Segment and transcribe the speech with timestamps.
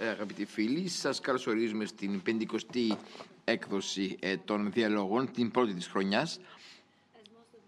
[0.00, 0.88] αγαπητοί φίλοι.
[0.88, 2.96] Σας καλωσορίζουμε στην 50η
[3.44, 6.40] έκδοση ε, των διαλόγων, την πρώτη της χρονιάς.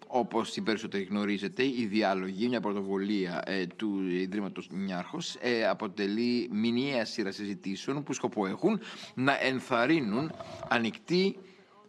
[0.06, 7.04] Όπως οι περισσότεροι γνωρίζετε, η διάλογη, μια πρωτοβουλία ε, του Ιδρύματος Νιάρχος, ε, αποτελεί μηνιαία
[7.04, 8.80] σειρά συζητήσεων που σκοπό έχουν
[9.14, 10.32] να ενθαρρύνουν
[10.68, 11.36] ανοιχτή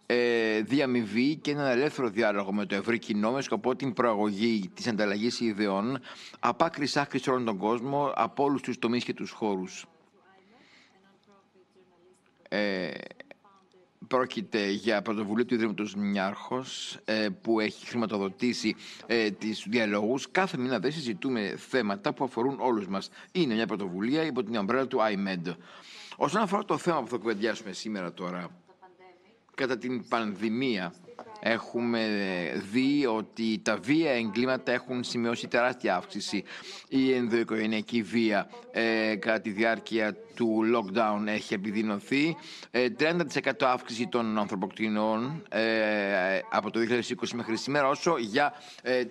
[0.05, 4.87] ε, διαμοιβή και έναν ελεύθερο διάλογο με το ευρύ κοινό με σκοπό την προαγωγή της
[4.87, 5.99] ανταλλαγής ιδεών
[6.39, 9.85] από άκρη άκρη σε όλον τον κόσμο, από όλους τους τομείς και τους χώρους.
[12.49, 12.91] Ε,
[14.07, 20.31] πρόκειται για πρωτοβουλία του Ιδρύματος Μιάρχος ε, που έχει χρηματοδοτήσει ε, τις διαλόγους.
[20.31, 23.09] Κάθε μήνα δεν συζητούμε θέματα που αφορούν όλους μας.
[23.31, 25.55] Είναι μια πρωτοβουλία υπό την ομπρέλα του IMED.
[26.15, 28.49] Όσον αφορά το θέμα που θα κουβεντιάσουμε σήμερα τώρα,
[29.55, 30.93] κατά την πανδημία
[31.39, 32.01] έχουμε
[32.71, 36.43] δει ότι τα βία εγκλήματα έχουν σημειώσει τεράστια αύξηση.
[36.87, 42.35] Η ενδοοικογενειακή βία ε, κατά τη διάρκεια του lockdown έχει επιδεινωθεί.
[42.71, 42.87] 30%
[43.43, 45.61] ε, αύξηση των ανθρωποκτηνών ε,
[46.51, 49.03] από το 2020 μέχρι σήμερα, όσο για, ε,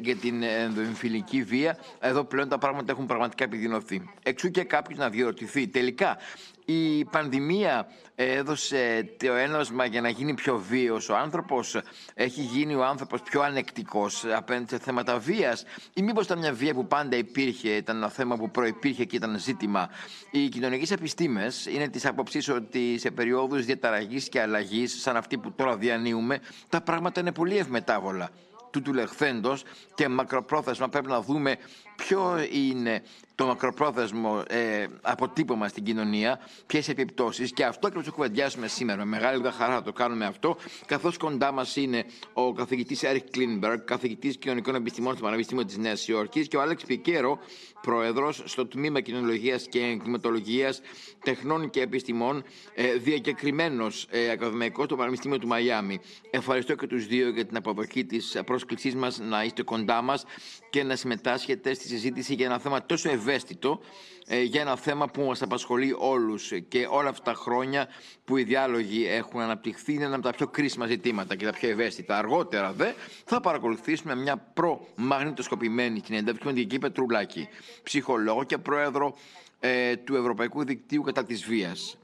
[0.00, 1.78] για την ενδοεμφυλική βία.
[2.00, 4.02] Εδώ πλέον τα πράγματα έχουν πραγματικά επιδεινωθεί.
[4.22, 6.18] Εξού και κάποιος να διερωτηθεί τελικά
[6.64, 11.80] η πανδημία έδωσε το ένωσμα για να γίνει πιο βίαιος ο άνθρωπος,
[12.14, 15.64] έχει γίνει ο άνθρωπος πιο ανεκτικός απέναντι σε θέματα βίας.
[15.94, 19.38] Ή μήπως ήταν μια βία που πάντα υπήρχε, ήταν ένα θέμα που προϋπήρχε και ήταν
[19.38, 19.88] ζήτημα.
[20.30, 25.52] Οι κοινωνικές επιστήμες είναι της άποψης ότι σε περιόδους διαταραγής και αλλαγής σαν αυτή που
[25.52, 28.30] τώρα διανύουμε τα πράγματα είναι πολύ ευμετάβολα.
[28.70, 29.62] Του του λεχθέντος
[29.94, 31.56] και μακροπρόθεσμα πρέπει να δούμε
[31.96, 33.02] ποιο είναι
[33.34, 37.52] το μακροπρόθεσμο ε, αποτύπωμα στην κοινωνία, ποιες επιπτώσεις.
[37.52, 38.98] Και αυτό ακριβώς το κουβεντιάσουμε σήμερα.
[38.98, 40.56] Με μεγάλη χαρά το κάνουμε αυτό,
[40.86, 46.08] καθώς κοντά μας είναι ο καθηγητής Έρικ Κλίνμπεργκ, καθηγητής κοινωνικών επιστημών στο Πανεπιστήμιο της Νέας
[46.08, 47.38] Υόρκης και ο Άλεξ Πικέρο,
[47.80, 50.80] πρόεδρος στο τμήμα κοινωνιολογίας και εγκληματολογίας
[51.24, 56.00] τεχνών και επιστημών, ε, διακεκριμένος ε, ακαδημαϊκός στο Πανεπιστήμιο του Μαϊάμι.
[56.30, 60.24] Ευχαριστώ και τους δύο για την αποδοχή της πρόσκλησής μας να είστε κοντά μας
[60.70, 63.80] και να συμμετάσχετε στη συζήτηση για ένα θέμα τόσο ευαίσθητο,
[64.26, 67.88] ε, για ένα θέμα που μας απασχολεί όλους και όλα αυτά τα χρόνια
[68.24, 71.68] που οι διάλογοι έχουν αναπτυχθεί είναι ένα από τα πιο κρίσιμα ζητήματα και τα πιο
[71.68, 72.18] ευαίσθητα.
[72.18, 72.92] Αργότερα δε
[73.24, 77.48] θα παρακολουθήσουμε μια προ-μαγνητοσκοπημένη συνέντευξη με την Κύπε Πετρουλάκη,
[77.82, 79.16] ψυχολόγο και πρόεδρο
[79.60, 81.98] ε, του Ευρωπαϊκού Δικτύου κατά της Βίας.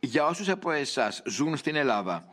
[0.00, 2.28] Για όσους από εσάς ζουν στην Ελλάδα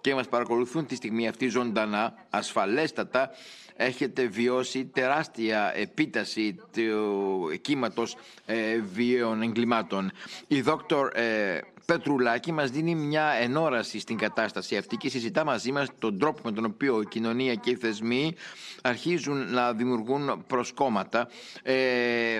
[0.00, 3.30] και μας παρακολουθούν τη στιγμή αυτή ζωντανά, ασφαλέστατα,
[3.76, 10.10] έχετε βιώσει τεράστια επίταση του κύματος ε, βίαιων εγκλημάτων.
[10.46, 15.88] Η δόκτωρ ε, Πετρουλάκη μας δίνει μια ενόραση στην κατάσταση αυτή και συζητά μαζί μας
[15.98, 18.34] τον τρόπο με τον οποίο η κοινωνία και οι θεσμοί
[18.82, 21.28] αρχίζουν να δημιουργούν προσκόμματα
[21.62, 21.74] ε,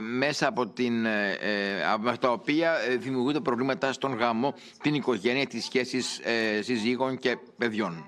[0.01, 5.65] μέσα από την, ε, ε τα οποία ε, δημιουργούνται προβλήματα στον γάμο, την οικογένεια, τις
[5.65, 8.07] σχέσεις ε, συζύγων και παιδιών.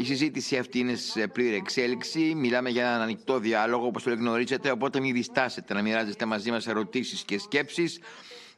[0.00, 2.34] Η συζήτηση αυτή είναι σε πλήρη εξέλιξη.
[2.36, 4.70] Μιλάμε για έναν ανοιχτό διάλογο, όπως το γνωρίζετε.
[4.70, 8.00] Οπότε μην διστάσετε να μοιράζεστε μαζί μας ερωτήσεις και σκέψεις.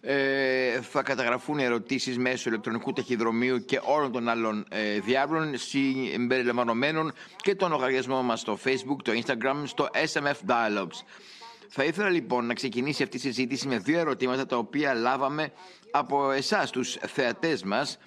[0.00, 7.54] Ε, θα καταγραφούν ερωτήσεις μέσω ηλεκτρονικού ταχυδρομείου και όλων των άλλων ε, διάβλων συμπεριλαμβανομένων και
[7.54, 11.04] τον λογαριασμό μας στο Facebook, το Instagram, στο SMF Dialogues.
[11.68, 15.52] Θα ήθελα λοιπόν να ξεκινήσει αυτή η συζήτηση με δύο ερωτήματα τα οποία λάβαμε
[15.90, 17.98] από εσάς τους θεατές μας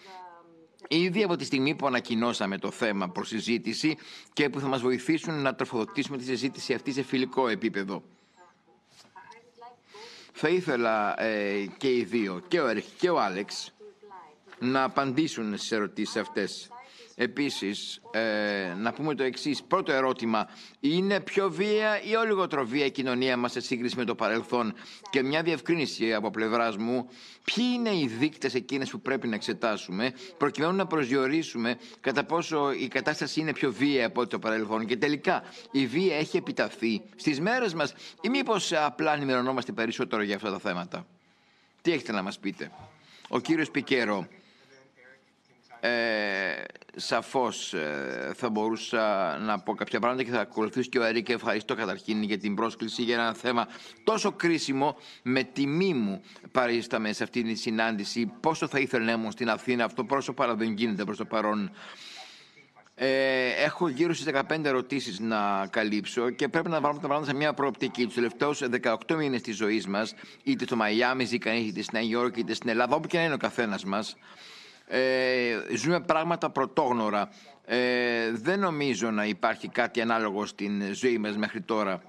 [0.96, 3.98] Ήδη από τη στιγμή που ανακοινώσαμε το θέμα προς συζήτηση
[4.34, 8.04] και που θα μας βοηθήσουν να τροφοδοτήσουμε τη συζήτηση αυτή σε φιλικό επίπεδο.
[10.34, 13.74] Θα ήθελα ε, και οι δύο, και ο Έρχ και ο Άλεξ,
[14.60, 16.73] να απαντήσουν στις ερωτήσεις αυτές.
[17.16, 19.64] Επίσης, ε, να πούμε το εξής.
[19.64, 24.04] Πρώτο ερώτημα, είναι πιο βία ή ο λιγότερο βία η κοινωνία μας σε σύγκριση με
[24.04, 24.74] το παρελθόν;
[25.10, 27.10] Και μια διευκρίνηση από πλευράς μου,
[27.44, 32.88] ποιοι είναι οι δείκτες εκείνες που πρέπει να εξετάσουμε προκειμένου να προσδιορίσουμε κατά πόσο η
[32.88, 37.74] κατάσταση είναι πιο βία από το παρελθόν; Και τελικά η βία έχει επιταθεί στις μέρες
[37.74, 41.06] μας ή μήπως απλά ενημερωνόμαστε περισσότερο για αυτά τα θέματα;
[41.82, 42.72] Τι έχετε να μας πείτε;
[43.30, 44.28] Ο κύριος Πικέρο,
[45.86, 46.64] ε,
[46.96, 51.34] σαφώς ε, θα μπορούσα να πω κάποια πράγματα και θα ακολουθήσει και ο Ερή και
[51.34, 53.68] ευχαριστώ καταρχήν για την πρόσκληση για ένα θέμα
[54.04, 54.98] τόσο κρίσιμο.
[55.24, 56.22] Με τιμή μου
[56.52, 58.32] παρίσταμε σε αυτή τη συνάντηση.
[58.40, 61.72] Πόσο θα ήθελα να ήμουν στην Αθήνα αυτό πόσο παρά δεν γίνεται προς το παρόν.
[62.96, 67.38] Ε, έχω γύρω στις 15 ερωτήσεις να καλύψω και πρέπει να βάλουμε τα πράγματα σε
[67.38, 68.06] μια προοπτική.
[68.06, 68.62] Τους τελευταίους
[69.08, 70.14] 18 μήνες της ζωής μας,
[70.44, 73.38] είτε στο Μαϊάμι, είτε στη Νέα Υόρκη, είτε στην Ελλάδα, όπου και να είναι ο
[73.38, 74.16] καθένας μας,
[74.88, 77.30] ε, ζούμε πράγματα πρωτόγνωρα.
[77.66, 82.02] Ε, δεν νομίζω να υπάρχει κάτι ανάλογο στην ζωή μας μέχρι τώρα.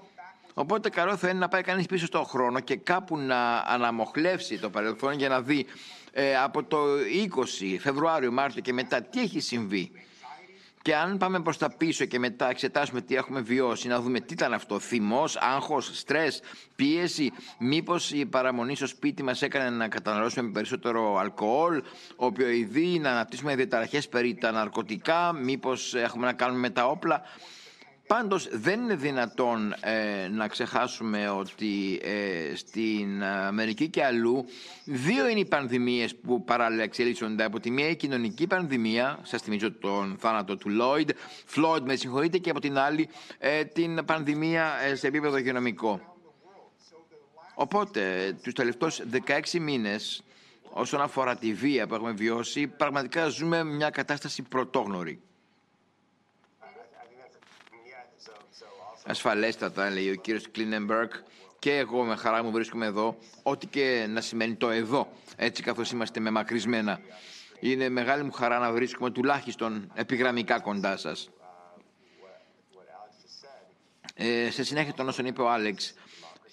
[0.53, 4.69] Οπότε καλό θα είναι να πάει κανείς πίσω στον χρόνο και κάπου να αναμοχλεύσει το
[4.69, 5.65] παρελθόν για να δει
[6.11, 6.77] ε, από το
[7.71, 9.91] 20 Φεβρουάριο, Μάρτιο και μετά τι έχει συμβεί.
[10.85, 14.33] Και αν πάμε προς τα πίσω και μετά εξετάσουμε τι έχουμε βιώσει, να δούμε τι
[14.33, 16.41] ήταν αυτό, θυμός, άγχος, στρες,
[16.75, 21.83] πίεση, μήπως η παραμονή στο σπίτι μας έκανε να καταναλώσουμε περισσότερο αλκοόλ,
[22.15, 27.21] οπιοειδή, να αναπτύσσουμε διαταραχές περί τα ναρκωτικά, μήπως έχουμε να κάνουμε με τα όπλα.
[28.07, 34.45] Πάντως δεν είναι δυνατόν ε, να ξεχάσουμε ότι ε, στην Αμερική και αλλού
[34.85, 37.43] δύο είναι οι πανδημίες που παράλληλα εξελίσσονται.
[37.43, 41.09] Από τη μία η κοινωνική πανδημία, σας θυμίζω τον θάνατο του Λόιντ,
[41.45, 46.15] Φλόιντ με συγχωρείτε, και από την άλλη ε, την πανδημία σε επίπεδο υγειονομικό.
[47.53, 49.01] Οπότε τους τελευταίους
[49.53, 50.23] 16 μήνες
[50.69, 55.19] όσον αφορά τη βία που έχουμε βιώσει, πραγματικά ζούμε μια κατάσταση πρωτόγνωρη.
[59.05, 61.09] Ασφαλέστατα, λέει ο κύριος Κλίνεμπεργκ,
[61.59, 65.91] και εγώ με χαρά μου βρίσκομαι εδώ, ό,τι και να σημαίνει το εδώ, έτσι καθώς
[65.91, 66.99] είμαστε με μακρισμένα.
[67.59, 71.29] Είναι μεγάλη μου χαρά να βρίσκομαι τουλάχιστον επιγραμμικά κοντά σας.
[74.15, 75.93] Ε, σε συνέχεια των όσων είπε ο Άλεξ,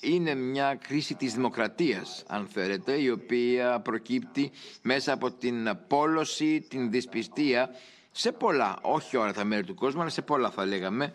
[0.00, 4.50] είναι μια κρίση της δημοκρατίας, αν θέλετε, η οποία προκύπτει
[4.82, 7.70] μέσα από την πόλωση, την δυσπιστία,
[8.10, 11.14] σε πολλά, όχι όλα τα μέρη του κόσμου, αλλά σε πολλά θα λέγαμε,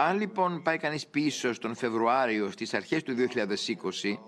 [0.00, 4.18] αν λοιπόν πάει κανείς πίσω στον Φεβρουάριο, στις αρχές του 2020,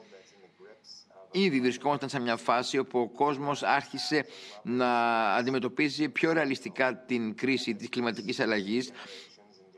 [1.30, 4.26] ήδη βρισκόμασταν σε μια φάση όπου ο κόσμος άρχισε
[4.62, 8.90] να αντιμετωπίζει πιο ρεαλιστικά την κρίση της κλιματικής αλλαγής,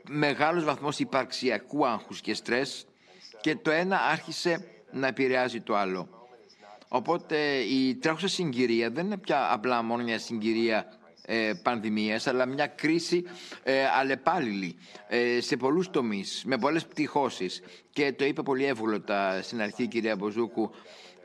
[0.09, 2.85] μεγάλος βαθμός υπαρξιακού άγχους και στρες
[3.41, 6.09] και το ένα άρχισε να επηρεάζει το άλλο.
[6.87, 12.67] Οπότε η τρέχουσα συγκυρία δεν είναι πια απλά μόνο μια συγκυρία ε, πανδημίας, αλλά μια
[12.67, 13.23] κρίση
[13.63, 14.75] ε, αλλεπάλληλη
[15.07, 17.61] ε, σε πολλούς τομείς, με πολλές πτυχώσεις.
[17.91, 20.71] Και το είπε πολύ εύγλωτα στην αρχή η κυρία Μποζούκου,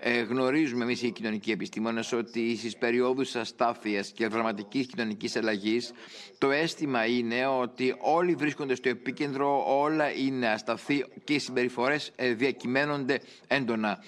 [0.03, 5.93] ε, γνωρίζουμε εμείς οι κοινωνικοί επιστήμονες ότι στις περιόδους αστάθειας και δραματικής κοινωνικής αλλαγής
[6.39, 12.33] το αίσθημα είναι ότι όλοι βρίσκονται στο επίκεντρο, όλα είναι ασταθή και οι συμπεριφορές ε,
[12.33, 13.99] διακυμαίνονται έντονα.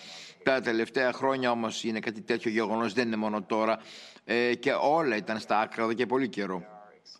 [0.42, 3.78] Τα τελευταία χρόνια όμως είναι κάτι τέτοιο γεγονός, δεν είναι μόνο τώρα
[4.24, 6.62] ε, και όλα ήταν στα άκρα εδώ και πολύ καιρό.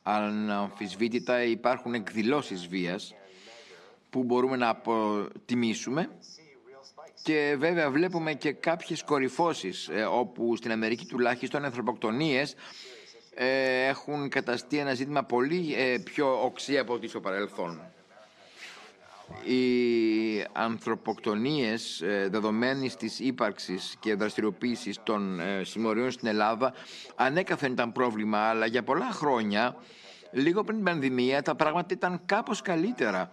[0.02, 3.14] Αναμφισβήτητα υπάρχουν εκδηλώσεις βίας
[4.10, 6.10] που μπορούμε να αποτιμήσουμε
[7.22, 12.54] και βέβαια βλέπουμε και κάποιες κορυφώσεις ε, όπου στην Αμερική τουλάχιστον ανθρωποκτονίες
[13.34, 17.91] ε, έχουν καταστεί ένα ζήτημα πολύ ε, πιο οξύ από ό,τι στο παρελθόν
[19.44, 19.60] οι
[20.52, 26.72] ανθρωποκτονίες ε, δεδομένης της ύπαρξης και δραστηριοποίησης των ε, συμμοριών στην Ελλάδα
[27.14, 29.76] ανέκαθεν ήταν πρόβλημα, αλλά για πολλά χρόνια,
[30.32, 33.30] λίγο πριν την πανδημία, τα πράγματα ήταν κάπως καλύτερα.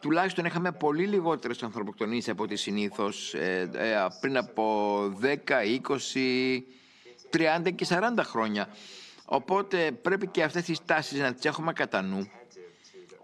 [0.00, 3.70] Τουλάχιστον είχαμε πολύ λιγότερες ανθρωποκτονίες από ό,τι συνήθως ε,
[4.20, 5.34] πριν από 10,
[7.32, 8.68] 20, 30 και 40 χρόνια.
[9.24, 12.30] Οπότε πρέπει και αυτές τις τάσεις να τις έχουμε κατά νου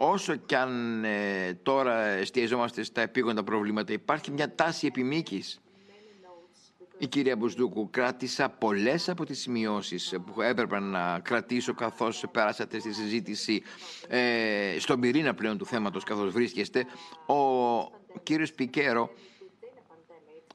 [0.02, 5.61] όσο κι αν ε, τώρα εστιαζόμαστε στα επίγοντα προβλήματα, υπάρχει μια τάση επιμήκης.
[6.99, 12.93] Η κυρία Μπουσδούκου κράτησα πολλές από τις σημειώσεις που έπρεπε να κρατήσω καθώς περάσατε στη
[12.93, 13.62] συζήτηση
[14.08, 16.87] ε, στον πυρήνα πλέον του θέματος καθώς βρίσκεστε.
[17.26, 19.11] Ο κύριος Πικέρο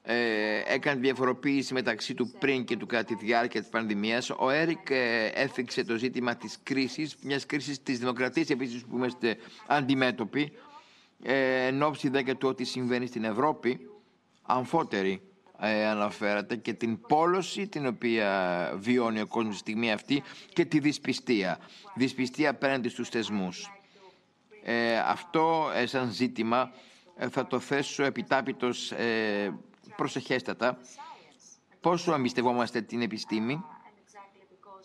[0.08, 4.30] ε, έκανε διαφοροποίηση μεταξύ του πριν και του κατά τη διάρκεια της πανδημίας.
[4.30, 9.36] Ο Έρικ ε, έφυξε το ζήτημα της κρίσης, μιας κρίσης της δημοκρατίας επίσης που είμαστε
[9.66, 10.52] αντιμέτωποι,
[11.22, 13.90] ε, εν ώψη δε και του ότι συμβαίνει στην Ευρώπη,
[14.42, 15.20] αμφότερη
[15.60, 20.78] ε, αναφέρατε και την πόλωση την οποία βιώνει ο κόσμος στη στιγμή αυτή και τη
[20.78, 21.58] δυσπιστία.
[21.94, 23.70] Δυσπιστία απέναντι στους θεσμούς.
[24.62, 26.72] Ε, αυτό ε, σαν ζήτημα
[27.16, 28.92] ε, θα το θέσω επιτάπητος
[29.96, 30.78] προσεχέστατα
[31.80, 33.64] πόσο εμπιστευόμαστε την επιστήμη,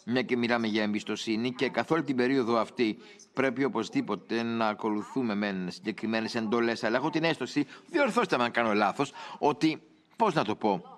[0.06, 2.98] μια και μιλάμε για εμπιστοσύνη και καθ' όλη την περίοδο αυτή
[3.34, 6.84] πρέπει οπωσδήποτε να ακολουθούμε με συγκεκριμένες εντολές.
[6.84, 9.82] Αλλά έχω την αίσθηση, διορθώστε με αν κάνω λάθος, ότι
[10.15, 10.98] πώς να το πω,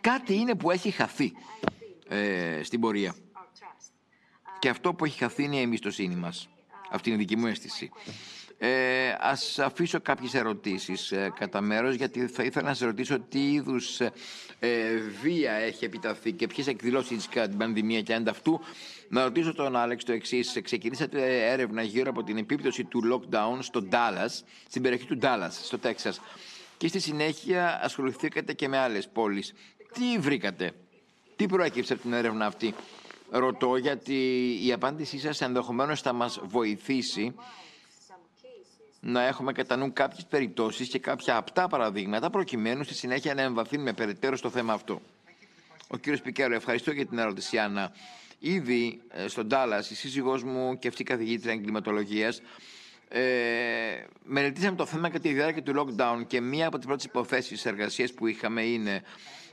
[0.00, 1.32] κάτι είναι που έχει χαθεί
[2.08, 3.14] ε, στην πορεία.
[4.58, 6.48] Και αυτό που έχει χαθεί είναι η εμπιστοσύνη μας.
[6.90, 7.90] Αυτή είναι η δική μου αίσθηση.
[8.60, 13.52] Ε, ας αφήσω κάποιες ερωτήσεις ε, κατά μέρος, γιατί θα ήθελα να σε ρωτήσω τι
[13.52, 14.00] είδους
[14.58, 18.60] ε, βία έχει επιταθεί και ποιες εκδηλώσεις κατά την πανδημία και ανταυτού.
[19.08, 20.60] Να ρωτήσω τον Άλεξ το εξής.
[20.62, 25.78] Ξεκινήσατε έρευνα γύρω από την επίπτωση του lockdown στο Dallas, στην περιοχή του Dallas, στο
[25.78, 26.20] Τέξας.
[26.76, 29.54] Και στη συνέχεια ασχοληθήκατε και με άλλες πόλεις.
[29.92, 30.72] Τι βρήκατε,
[31.36, 32.74] τι προέκυψε από την έρευνα αυτή;
[33.30, 37.34] Ρωτώ γιατί η απάντησή σας ενδεχομένως θα μας βοηθήσει
[39.00, 43.92] να έχουμε κατά νου κάποιες περιπτώσεις και κάποια απτά παραδείγματα προκειμένου στη συνέχεια να εμβαθύνουμε
[43.92, 45.02] περαιτέρω στο θέμα αυτό.
[45.88, 47.92] Ο κύριος Πικέρο, ευχαριστώ για την ερώτηση, Άννα.
[48.38, 52.42] Ήδη ε, στον Τάλλας, η σύζυγός μου και αυτή η καθηγήτρια εγκληματολογίας,
[53.08, 53.20] ε,
[54.24, 58.12] μελετήσαμε το θέμα κατά τη διάρκεια του lockdown και μία από τις πρώτες υποθέσεις εργασίας
[58.12, 59.02] που είχαμε είναι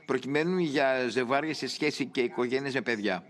[0.04, 3.24] προκειμένου για ζευγάρια σε σχέση και οικογένειες με παιδιά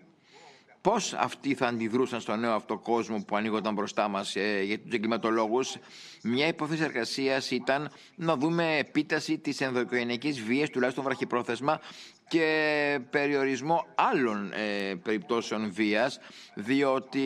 [0.87, 4.93] πώς αυτοί θα αντιδρούσαν στο νέο αυτό κόσμο που ανοίγονταν μπροστά μας ε, για τους
[4.93, 5.77] εγκληματολόγους;
[6.23, 11.81] Μια υπόθεση εργασίας ήταν να δούμε επίταση της ενδοοικογενειακής βίας, τουλάχιστον βραχυπρόθεσμα,
[12.29, 16.19] και περιορισμό άλλων ε, περιπτώσεων βίας,
[16.55, 17.21] διότι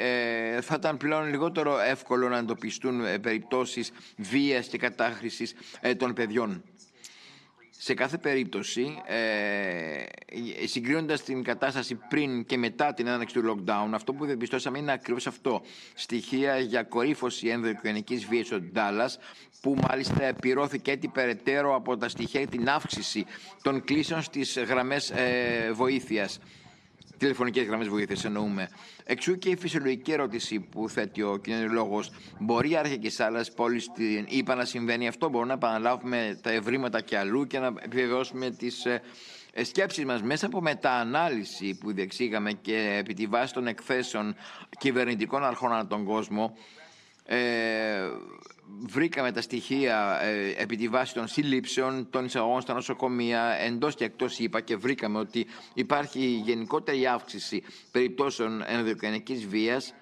[0.00, 5.54] ε, θα ήταν πλέον λιγότερο εύκολο να εντοπιστούν ε, περιπτώσεις βίας και κατάχρησης
[5.96, 6.62] των παιδιών.
[7.78, 14.12] Σε κάθε περίπτωση, ε, συγκρίνοντας την κατάσταση πριν και μετά την έναρξη του lockdown, αυτό
[14.12, 15.62] που διαπιστώσαμε είναι ακριβώς αυτό.
[15.94, 19.14] Στοιχεία για κορύφωση ενδοοικογενειακής βίας στο Dallas,
[19.60, 23.24] που μάλιστα επιρώθηκε έτσι περαιτέρω από τα στοιχεία για την αύξηση
[23.62, 26.40] των κλήσεων στις γραμμές ε, βοήθειας
[27.18, 28.68] τηλεφωνικές γραμμές βοήθειας εννοούμε.
[29.04, 32.10] Εξού και η φυσιολογική ερώτηση που θέτει ο κοινωνιολόγος.
[32.38, 36.50] Μπορεί η αρχική σε άλλε πόλει στην ΗΠΑ να συμβαίνει αυτό, μπορούμε να επαναλάβουμε τα
[36.50, 39.02] ευρήματα και αλλού και να επιβεβαιώσουμε τις ε,
[39.64, 44.36] σκέψεις μας μέσα από μεταανάλυση που διεξήγαμε και επί τη βάση των εκθέσεων
[44.78, 46.56] κυβερνητικών αρχών ανά τον κόσμο.
[47.26, 47.38] Ε,
[48.66, 54.04] βρήκαμε τα στοιχεία ε, επί τη βάση των συλλήψεων, των εισαγωγών στα νοσοκομεία, εντός και
[54.04, 59.94] εκτός είπα και βρήκαμε ότι υπάρχει γενικότερη αύξηση περιπτώσεων ενδοκρινικής βίας,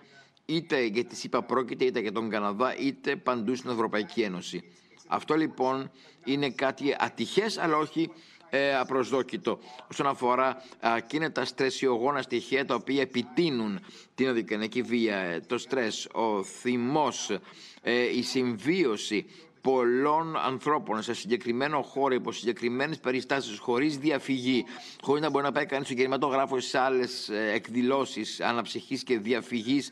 [0.47, 4.63] είτε για τη ΣΥΠΑ πρόκειται, είτε για τον Καναδά, είτε παντού στην Ευρωπαϊκή Ένωση.
[5.07, 5.91] Αυτό λοιπόν
[6.25, 8.11] είναι κάτι ατυχές, αλλά όχι
[8.57, 9.59] ε, απροσδόκητο.
[9.91, 10.63] Όσον αφορά
[10.97, 13.81] εκείνα τα στρεσιογόνα στοιχεία τα οποία επιτείνουν
[14.15, 17.39] την οδικανική βία, ε, το στρες, ο θυμός,
[17.83, 19.27] ε, η συμβίωση
[19.61, 24.65] πολλών ανθρώπων σε συγκεκριμένο χώρο, υπό συγκεκριμένες περιστάσεις, χωρίς διαφυγή,
[25.03, 29.91] χωρίς να μπορεί να πάει κανείς στο κινηματογράφο σε άλλες εκδηλώσεις αναψυχής και διαφυγής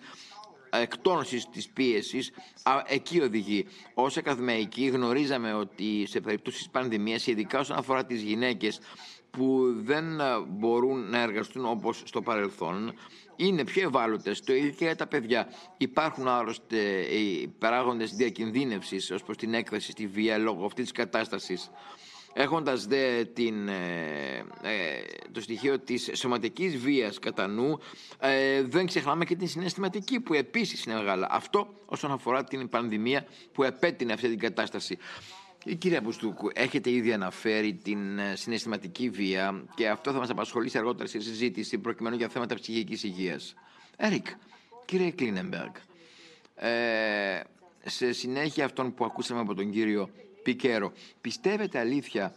[0.80, 2.30] εκτόνωσης της πίεσης,
[2.86, 3.66] εκεί οδηγεί.
[3.94, 8.80] Ως ακαδημαϊκοί γνωρίζαμε ότι σε περίπτωση πανδημίας, ειδικά όσον αφορά τις γυναίκες
[9.30, 10.04] που δεν
[10.48, 12.94] μπορούν να εργαστούν όπως στο παρελθόν,
[13.36, 15.48] είναι πιο ευάλωτες, το ίδιο και για τα παιδιά.
[15.76, 21.70] Υπάρχουν άλλωστε οι παράγοντες διακινδύνευσης ως προς την έκθεση στη βία λόγω αυτής της κατάστασης.
[22.34, 27.78] Έχοντας δε την, ε, ε, το στοιχείο της σωματικής βίας κατά νου,
[28.18, 31.26] ε, δεν ξεχνάμε και την συναισθηματική που επίσης είναι μεγάλα.
[31.30, 34.98] Αυτό όσον αφορά την πανδημία που επέτεινε αυτή την κατάσταση.
[35.64, 37.98] Η κυρία Μπουστούκου, έχετε ήδη αναφέρει την
[38.34, 43.54] συναισθηματική βία και αυτό θα μας απασχολήσει αργότερα στη συζήτηση προκειμένου για θέματα ψυχικής υγείας.
[43.96, 44.26] Έρικ,
[44.84, 45.72] κύριε Κλίνεμπεργκ,
[46.54, 47.40] ε,
[47.84, 50.10] σε συνέχεια αυτών που ακούσαμε από τον κύριο
[50.42, 50.92] Πικέρο.
[51.20, 52.34] Πιστεύετε αλήθεια;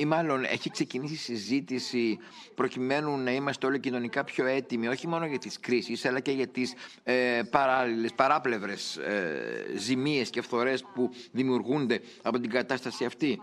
[0.00, 2.18] Ή μάλλον έχει ξεκινήσει συζήτηση
[2.54, 6.46] προκειμένου να είμαστε όλοι κοινωνικά πιο έτοιμοι όχι μόνο για τις κρίσεις αλλά και για
[6.46, 13.40] τις ε, παράλληλες, παράπλευρες ε, ζημίες και φθορές που δημιουργούνται από την κατάσταση αυτή;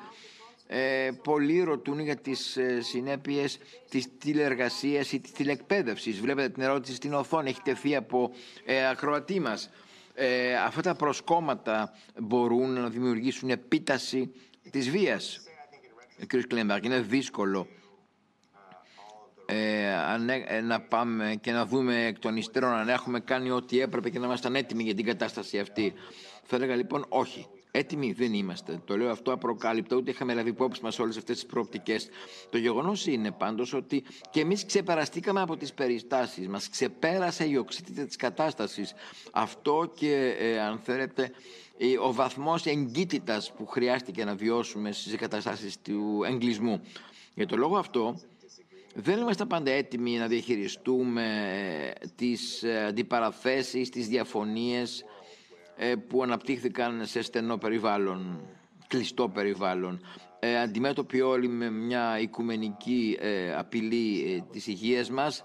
[0.68, 3.58] Ε, πολλοί ρωτούν για τις ε, συνέπειες
[3.90, 6.20] της τηλεργασίας ή της τηλεκπαίδευσης.
[6.20, 8.32] Βλέπετε την ερώτηση στην οθόνη, έχει τεθεί από
[8.66, 9.70] ε, ακροατή μας
[10.16, 14.32] ε, αυτά τα προσκόμματα μπορούν να δημιουργήσουν επίταση
[14.72, 15.40] της βίας.
[16.22, 16.48] Ο κ.
[16.48, 17.68] Κλέμπαρκ, είναι δύσκολο
[19.46, 19.92] ε,
[20.48, 24.20] ε, να πάμε και να δούμε εκ των υστέρων αν έχουμε κάνει ό,τι έπρεπε και
[24.20, 25.94] να ήμασταν έτοιμοι για την κατάσταση αυτή.
[26.44, 27.48] Θα έλεγα λοιπόν όχι.
[27.78, 28.82] Έτοιμοι δεν είμαστε.
[28.86, 32.10] Το λέω αυτό απροκάλυπτο, ούτε είχαμε λάβει υπόψη μας όλες αυτές τις προοπτικές.
[32.50, 36.70] Το γεγονός είναι πάντως ότι και εμείς ξεπεραστήκαμε από τις περιστάσεις μας.
[36.70, 38.94] Ξεπέρασε η οξύτητα της κατάστασης.
[39.32, 41.32] Αυτό και, ε, αν θέλετε,
[42.04, 46.82] ο βαθμός εγκύτητας που χρειάστηκε να βιώσουμε στις καταστάσει του εγκλισμού.
[47.34, 48.20] Για το λόγο αυτό,
[48.96, 51.24] δεν είμαστε πάντα έτοιμοι να διαχειριστούμε
[52.02, 55.06] ε, τις ε, αντιπαραθέσεις, τις διαφωνίες, ε,
[56.08, 58.40] που αναπτύχθηκαν σε στενό περιβάλλον,
[58.88, 60.02] κλειστό περιβάλλον.
[60.40, 65.44] Ε, αντιμέτωποι όλοι με μια οικουμενική ε, απειλή ε, της υγείας μας.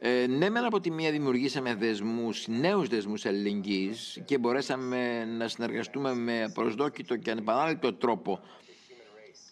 [0.00, 6.14] Ε, ναι, μεν από τη μία δημιουργήσαμε δεσμούς, νέους δεσμούς αλληλεγγύης και μπορέσαμε να συνεργαστούμε
[6.14, 8.40] με προσδόκητο και ανεπανάληπτο τρόπο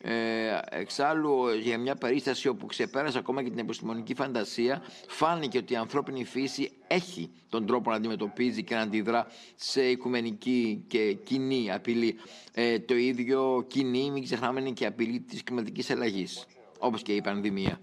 [0.02, 5.76] ε, εξάλλου, για μια περίσταση όπου ξεπέρασε ακόμα και την επιστημονική φαντασία, φάνηκε ότι η
[5.76, 12.16] ανθρώπινη φύση έχει τον τρόπο να αντιμετωπίζει και να αντιδρά σε οικουμενική και κοινή απειλή.
[12.52, 16.46] Ε, το ίδιο κοινή, μην ξεχνάμε, είναι και απειλή της κλιματικής αλλαγής,
[16.78, 17.78] όπως και η πανδημία.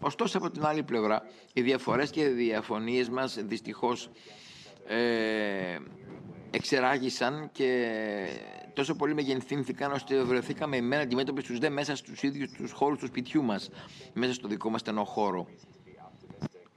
[0.00, 4.10] Ωστόσο, από την άλλη πλευρά, οι διαφορές και οι διαφωνίες μας δυστυχώς
[4.86, 5.78] ε,
[6.50, 7.96] εξεράγησαν και
[8.72, 13.06] τόσο πολύ μεγενθύνθηκαν ώστε βρεθήκαμε εμένα αντιμέτωποι στους δε μέσα στους ίδιους τους χώρους του
[13.06, 13.70] σπιτιού μας,
[14.12, 15.46] μέσα στο δικό μας στενό χώρο.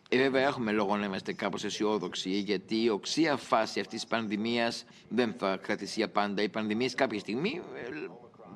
[0.10, 4.86] Ε, βέβαια έχουμε λόγο να είμαστε κάπως αισιόδοξοι, γιατί η οξία φάση αυτής της πανδημίας
[5.10, 6.42] δεν θα κρατήσει για πάντα.
[6.42, 7.90] Οι πανδημίες κάποια στιγμή ε,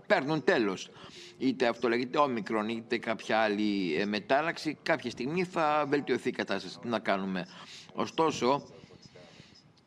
[0.08, 0.89] παίρνουν τέλος.
[1.38, 6.79] Είτε αυτό λέγεται όμικρον, είτε κάποια άλλη ε, μετάλλαξη, κάποια στιγμή θα βελτιωθεί η κατάσταση.
[6.79, 7.48] Τι να κάνουμε.
[7.93, 8.63] Ωστόσο,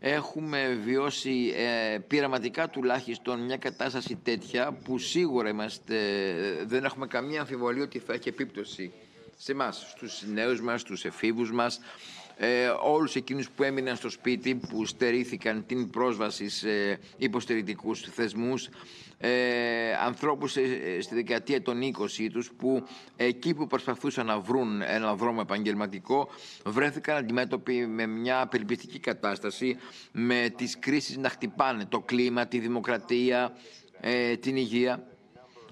[0.05, 5.97] έχουμε βιώσει ε, πειραματικά τουλάχιστον μια κατάσταση τέτοια που σίγουρα είμαστε,
[6.67, 8.93] δεν έχουμε καμία αμφιβολία ότι θα έχει επίπτωση
[9.37, 11.81] σε εμάς, στους νέους μας, στους εφήβους μας,
[12.37, 18.69] ε, όλους εκείνους που έμειναν στο σπίτι, που στερήθηκαν την πρόσβαση σε υποστηρικτικούς θεσμούς,
[19.25, 22.87] ε, ανθρώπους ε, στη δεκαετία των 20 τους που
[23.17, 26.29] εκεί που προσπαθούσαν να βρουν ένα δρόμο επαγγελματικό
[26.65, 29.77] βρέθηκαν αντιμέτωποι με μια απελπιστική κατάσταση
[30.13, 33.57] με τις κρίσεις να χτυπάνε το κλίμα, τη δημοκρατία,
[34.01, 35.07] ε, την υγεία.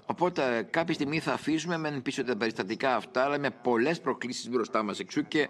[0.05, 4.83] Οπότε κάποια στιγμή θα αφήσουμε με πίσω τα περιστατικά αυτά αλλά με πολλές προκλήσεις μπροστά
[4.83, 5.47] μας εξού και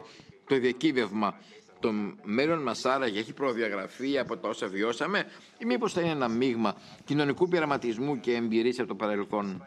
[0.48, 1.40] το διακύβευμα
[1.82, 1.92] το
[2.24, 5.26] μέλλον μας άραγε έχει προδιαγραφεί από τα όσα βιώσαμε
[5.58, 9.66] ή μήπως θα είναι ένα μείγμα κοινωνικού πειραματισμού και εμπειρίας από το παρελθόν;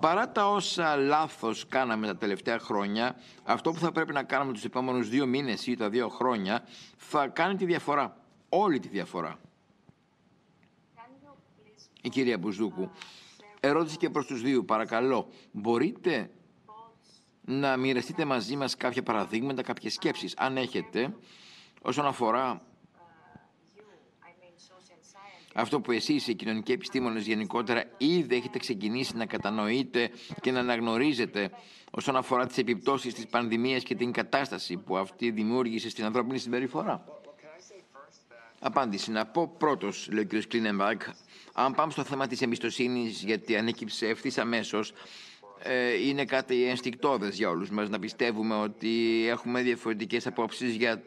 [0.00, 4.64] Παρά τα όσα λάθος κάναμε τα τελευταία χρόνια, αυτό που θα πρέπει να κάνουμε τους
[4.64, 6.64] επόμενους δύο μήνες ή τα δύο χρόνια
[6.96, 8.16] θα κάνει τη διαφορά.
[8.48, 9.38] Όλη τη διαφορά.
[12.02, 12.90] Η κυρία Μπουζούκου.
[13.60, 14.64] Ερώτηση και προς τους δύο.
[14.64, 16.30] Παρακαλώ, μπορείτε
[17.44, 21.14] να μοιραστείτε μαζί μας κάποια παραδείγματα, κάποιες σκέψεις, αν έχετε,
[21.82, 22.62] όσον αφορά
[25.54, 31.50] αυτό που εσείς οι κοινωνικοί επιστήμονες γενικότερα ήδη έχετε ξεκινήσει να κατανοείτε και να αναγνωρίζετε
[31.90, 37.04] όσον αφορά τις επιπτώσεις της πανδημίας και την κατάσταση που αυτή δημιούργησε στην ανθρώπινη συμπεριφορά.
[38.60, 39.10] Απάντηση.
[39.10, 40.46] Να πω πρώτος, λέει ο κ.
[40.48, 41.02] Κλίνεμπακ,
[41.52, 44.94] αν πάμε στο θέμα της εμπιστοσύνης, γιατί ανέκυψε ευθύ αμέσως, ε,
[46.06, 51.02] είναι κάτι ενστικτόδες για όλους μας να πιστεύουμε ότι έχουμε διαφορετικές απόψεις για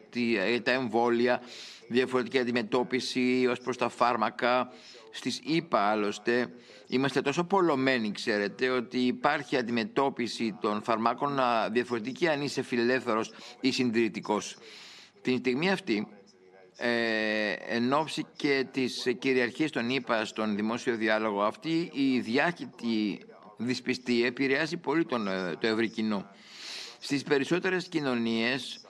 [0.62, 1.42] τα εμβόλια,
[1.88, 4.72] διαφορετική αντιμετώπιση ως προς τα φάρμακα.
[5.10, 6.52] Στις ΙΠΑ άλλωστε
[6.86, 11.38] είμαστε τόσο πολλωμένοι ξέρετε ότι υπάρχει αντιμετώπιση των φαρμάκων
[11.72, 14.56] διαφορετική αν είσαι φιλελεύθερος ή συντηρητικός.
[15.22, 16.08] Την στιγμή αυτή
[16.76, 23.20] ε, εν ώψη και της κυριαρχίας των ΙΠΑ στον δημόσιο διάλογο αυτή η διάχυτη
[23.56, 26.30] δυσπιστία επηρεάζει πολύ τον, ε, το ευρύ κοινό.
[26.98, 28.80] Στις περισσότερες κοινωνίες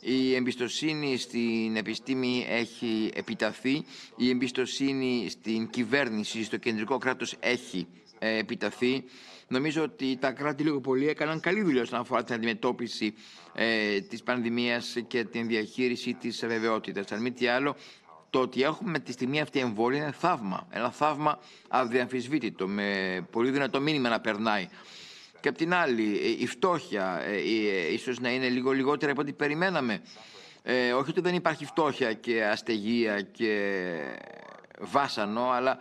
[0.00, 3.84] η εμπιστοσύνη στην επιστήμη έχει επιταθεί,
[4.16, 7.86] η εμπιστοσύνη στην κυβέρνηση, στο κεντρικό κράτος έχει
[8.18, 9.04] ε, επιταθεί.
[9.48, 13.14] Νομίζω ότι τα κράτη λίγο πολύ έκαναν καλή δουλειά όσον αφορά την αντιμετώπιση
[13.54, 17.12] ε, της πανδημίας και την διαχείριση της αβεβαιότητας.
[17.12, 17.76] Αν μη τι άλλο,
[18.30, 20.66] το ότι έχουμε τη στιγμή αυτή εμβόλια είναι θαύμα.
[20.70, 21.38] Ένα θαύμα
[21.68, 24.68] αδιαμφισβήτητο, με πολύ δυνατό μήνυμα να περνάει.
[25.40, 26.02] Και απ' την άλλη,
[26.38, 30.02] η φτώχεια ε, ε, ίσως να είναι λίγο λιγότερη από ό,τι περιμέναμε.
[30.62, 33.84] Ε, όχι ότι δεν υπάρχει φτώχεια και αστεγία και
[34.80, 35.80] βάσανο, αλλά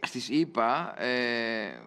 [0.00, 1.78] στις ΗΠΑ ε,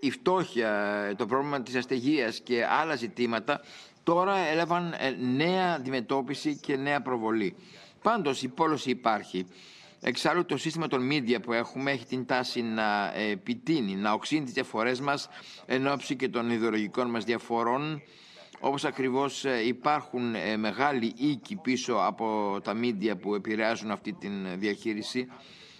[0.00, 3.60] η φτώχεια, το πρόβλημα της αστεγίας και άλλα ζητήματα
[4.02, 7.56] τώρα έλαβαν ε, νέα αντιμετώπιση και νέα προβολή.
[8.02, 9.46] Πάντως η πόλωση υπάρχει.
[10.00, 14.52] Εξάλλου το σύστημα των media που έχουμε έχει την τάση να επιτείνει, να οξύνει τις
[14.52, 15.28] διαφορές μας
[15.66, 18.02] εν ώψη και των ιδεολογικών μας διαφορών
[18.64, 24.28] όπως ακριβώς ε, υπάρχουν ε, μεγάλοι οίκοι πίσω από τα media που επηρεάζουν αυτή τη
[24.56, 25.28] διαχείριση.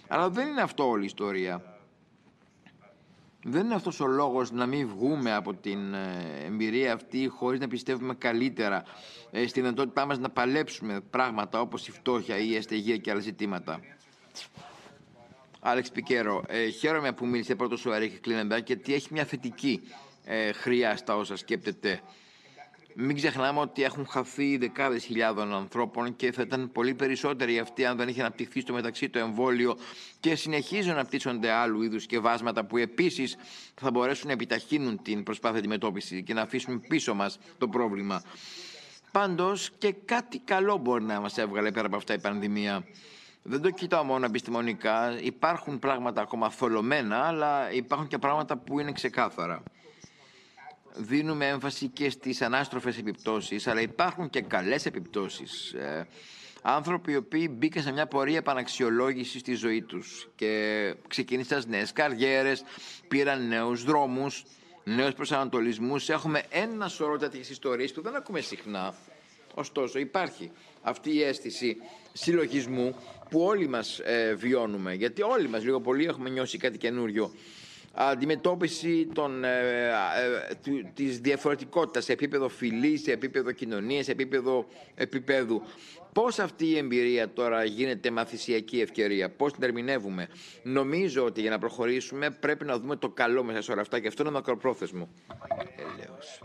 [0.07, 1.72] Αλλά δεν είναι αυτό όλη η ιστορία.
[3.43, 7.67] Δεν είναι αυτός ο λόγος να μην βγούμε από την ε, εμπειρία αυτή χωρίς να
[7.67, 8.83] πιστεύουμε καλύτερα
[9.47, 13.79] στη δυνατότητά μας να παλέψουμε πράγματα όπως η φτώχεια ή η αστεγία και άλλα ζητήματα.
[15.59, 19.81] Άλεξ Πικέρο, ε, χαίρομαι που μίλησε πρώτος ο Αρίχη Κλίνεμπερ και ότι έχει μια θετική
[20.23, 22.01] ε, χρειά στα όσα σκέπτεται.
[22.95, 27.97] Μην ξεχνάμε ότι έχουν χαθεί δεκάδες χιλιάδων ανθρώπων και θα ήταν πολύ περισσότεροι αυτοί αν
[27.97, 29.77] δεν είχε αναπτυχθεί στο μεταξύ το εμβόλιο
[30.19, 33.35] και συνεχίζουν να αναπτύσσονται άλλου είδους σκευάσματα που επίσης
[33.75, 38.23] θα μπορέσουν να επιταχύνουν την προσπάθεια αντιμετώπιση και να αφήσουμε πίσω μας το πρόβλημα.
[39.11, 42.85] Πάντως και κάτι καλό μπορεί να μας έβγαλε πέρα από αυτά η πανδημία.
[43.43, 45.19] Δεν το κοιτάω μόνο επιστημονικά.
[45.21, 49.63] Υπάρχουν πράγματα ακόμα θολωμένα, αλλά υπάρχουν και πράγματα που είναι ξεκάθαρα.
[50.95, 55.73] Δίνουμε έμφαση και στις ανάστροφες επιπτώσεις, αλλά υπάρχουν και καλές επιπτώσεις.
[55.73, 56.07] Ε,
[56.61, 62.63] άνθρωποι οι οποίοι μπήκαν σε μια πορεία επαναξιολόγησης στη ζωή τους και ξεκίνησαν νέες καριέρες,
[63.07, 64.45] πήραν νέους δρόμους,
[64.83, 66.09] νέους προσανατολισμούς.
[66.09, 68.93] Έχουμε ένα σωρό τέτοιες ιστορίες που δεν ακούμε συχνά
[69.53, 70.51] Ωστόσο υπάρχει
[70.81, 71.77] αυτή η αίσθηση
[72.13, 72.95] συλλογισμού
[73.29, 77.33] που όλοι μας ε, βιώνουμε, γιατί όλοι μας λίγο πολύ έχουμε νιώσει κάτι καινούριο
[77.93, 85.61] αντιμετώπιση των, ε, ε, της διαφορετικότητας σε επίπεδο φυλής, σε επίπεδο κοινωνίας, σε επίπεδο επίπεδου.
[86.13, 90.27] Πώς αυτή η εμπειρία τώρα γίνεται μαθησιακή ευκαιρία, πώς την ερμηνεύουμε;
[90.63, 94.07] Νομίζω ότι για να προχωρήσουμε πρέπει να δούμε το καλό μέσα σε όλα αυτά και
[94.07, 95.09] αυτό είναι μακροπρόθεσμο.
[95.75, 96.41] Ελέος.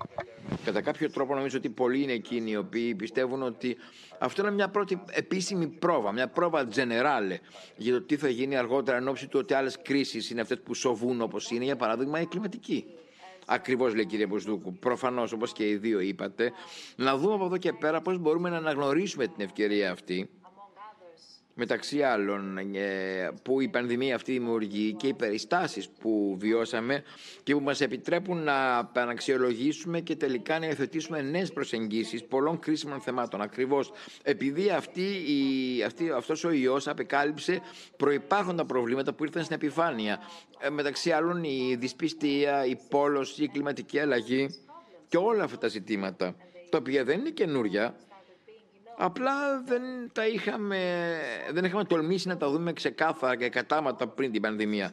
[0.65, 3.77] Κατά κάποιο τρόπο νομίζω ότι πολλοί είναι εκείνοι οι οποίοι πιστεύουν ότι
[4.19, 7.37] αυτό είναι μια πρώτη επίσημη πρόβα, μια πρόβα generale
[7.77, 10.75] για το τι θα γίνει αργότερα εν ώψη του ότι άλλες κρίσεις είναι αυτές που
[10.75, 12.85] σοβούν όπως είναι, για παράδειγμα η κλιματική.
[13.47, 14.79] Ακριβώς λέει κύριε Μπουσδούκου.
[14.79, 16.53] Προφανώς, όπως και οι δύο είπατε,
[16.97, 20.31] να δούμε από εδώ και πέρα πώς μπορούμε να αναγνωρίσουμε την ευκαιρία αυτή
[21.59, 27.03] μεταξύ άλλων ε, που η πανδημία αυτή δημιουργεί και οι περιστάσεις που βιώσαμε
[27.43, 33.41] και που μας επιτρέπουν να επαναξιολογήσουμε και τελικά να υιοθετήσουμε νέες προσεγγίσεις πολλών κρίσιμων θεμάτων.
[33.41, 33.93] Ακριβώς
[34.23, 37.61] επειδή αυτή η, αυτή, αυτός ο ιός απεκάλυψε
[37.97, 40.21] προϋπάρχοντα προβλήματα που ήρθαν στην επιφάνεια.
[40.61, 44.49] Ε, μεταξύ άλλων η δυσπιστία, η πόλωση, η κλιματική αλλαγή
[45.09, 46.37] και όλα αυτά τα ζητήματα,
[46.71, 47.97] τα οποία δεν είναι καινούρια,
[49.01, 49.83] Απλά δεν
[50.13, 51.11] τα είχαμε,
[51.51, 54.93] δεν είχαμε τολμήσει να τα δούμε ξεκάθαρα και κατάματα πριν την πανδημία.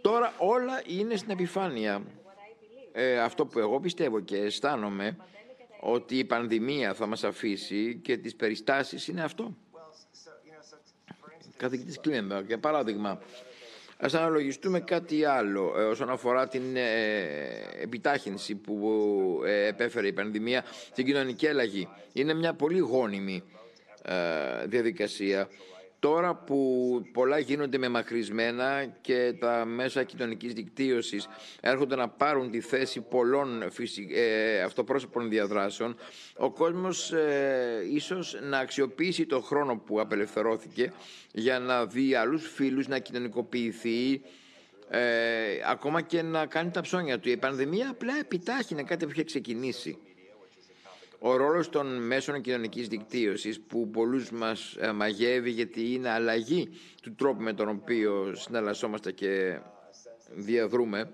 [0.00, 2.02] Τώρα όλα είναι στην επιφάνεια.
[2.92, 5.16] Ε, αυτό που εγώ πιστεύω και αισθάνομαι
[5.80, 9.56] ότι η πανδημία θα μας αφήσει και τις περιστάσεις είναι αυτό.
[11.56, 13.20] Καθηγητής Κλίνεμπερ, για παράδειγμα,
[14.02, 16.82] Ας αναλογιστούμε κάτι άλλο ε, όσον αφορά την ε,
[17.82, 18.92] επιτάχυνση που
[19.46, 21.88] ε, επέφερε η πανδημία στην κοινωνική αλλαγή.
[22.12, 23.42] Είναι μια πολύ γόνιμη
[24.64, 25.48] διαδικασία.
[26.00, 31.28] Τώρα που πολλά γίνονται με μακρισμένα και τα μέσα κοινωνικής δικτύωσης
[31.60, 33.62] έρχονται να πάρουν τη θέση πολλών
[34.14, 35.96] ε, αυτοπρόσωπων διαδράσεων,
[36.36, 40.92] ο κόσμος ε, ίσως να αξιοποιήσει το χρόνο που απελευθερώθηκε
[41.32, 44.22] για να δει άλλους φίλους, να κοινωνικοποιηθεί,
[44.88, 45.00] ε,
[45.66, 47.28] ακόμα και να κάνει τα ψώνια του.
[47.28, 49.98] Η πανδημία απλά επιτάχυνε κάτι που είχε ξεκινήσει
[51.22, 56.68] ο ρόλος των μέσων κοινωνικής δικτύωσης που πολλούς μας ε, μαγεύει γιατί είναι αλλαγή
[57.02, 59.60] του τρόπου με τον οποίο συναλλασσόμαστε και
[60.34, 61.12] διαδρούμε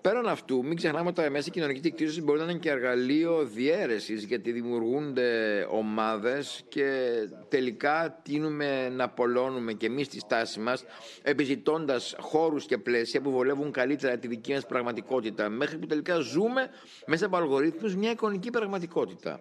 [0.00, 4.14] Πέραν αυτού, μην ξεχνάμε ότι τα μέσα κοινωνική δικτύωση μπορεί να είναι και εργαλείο διαίρεση,
[4.14, 7.10] γιατί δημιουργούνται ομάδες και
[7.48, 10.84] τελικά τίνουμε να απολώνουμε και εμείς τη στάση μας,
[11.22, 16.70] επιζητώντας χώρους και πλαίσια που βολεύουν καλύτερα τη δική μας πραγματικότητα, μέχρι που τελικά ζούμε
[17.06, 19.40] μέσα από αλγορίθμους μια εικονική πραγματικότητα.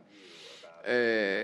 [0.83, 1.43] Ε,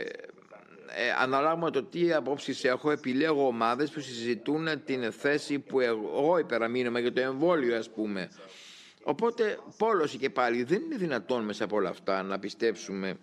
[0.97, 6.37] ε, ανάλογα με το τι απόψεις έχω, επιλέγω ομάδες που συζητούν την θέση που εγώ
[6.37, 8.29] υπεραμείνομαι για το εμβόλιο, ας πούμε.
[9.07, 13.19] Οπότε, πόλωση και πάλι, δεν είναι δυνατόν μέσα από όλα αυτά να πιστέψουμε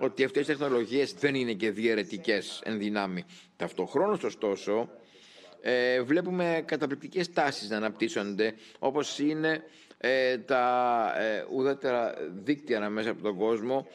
[0.00, 3.24] ότι αυτές οι τεχνολογίες δεν είναι και διαιρετικές εν δυνάμει.
[3.56, 4.88] Ταυτοχρόνως, ωστόσο,
[5.60, 9.64] ε, βλέπουμε καταπληκτικές τάσεις να αναπτύσσονται, όπως είναι
[9.98, 13.86] ε, τα ε, ουδέτερα δίκτυα μέσα από τον κόσμο,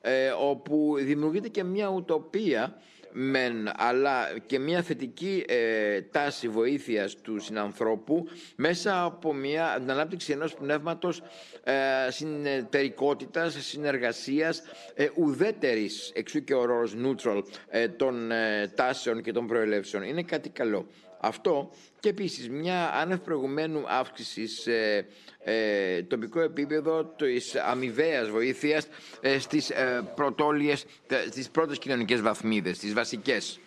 [0.00, 2.76] ε, όπου δημιουργείται και μια ουτοπία
[3.12, 10.32] μεν, αλλά και μια θετική ε, τάση βοήθειας του συνανθρώπου μέσα από μια την ανάπτυξη
[10.32, 11.22] ενός πνεύματος
[11.64, 14.62] ε, συνεταιρικότητας, συνεργασίας,
[14.94, 20.02] ε, ουδέτερης, εξού και ο ρόλος neutral, ε, των ε, τάσεων και των προελεύσεων.
[20.02, 20.86] Είναι κάτι καλό.
[21.20, 25.06] Αυτό και επίσης μια άνευ προηγουμένου αύξηση σε
[25.44, 28.86] ε, τοπικό επίπεδο της αμοιβαίας βοήθειας
[29.20, 30.84] ε, στις ε, πρωτόλιες,
[31.30, 33.60] στις πρώτες κοινωνικές βαθμίδες, στις βασικές.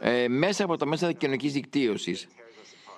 [0.00, 2.28] Ε, μέσα από τα μέσα κοινωνικής δικτύωσης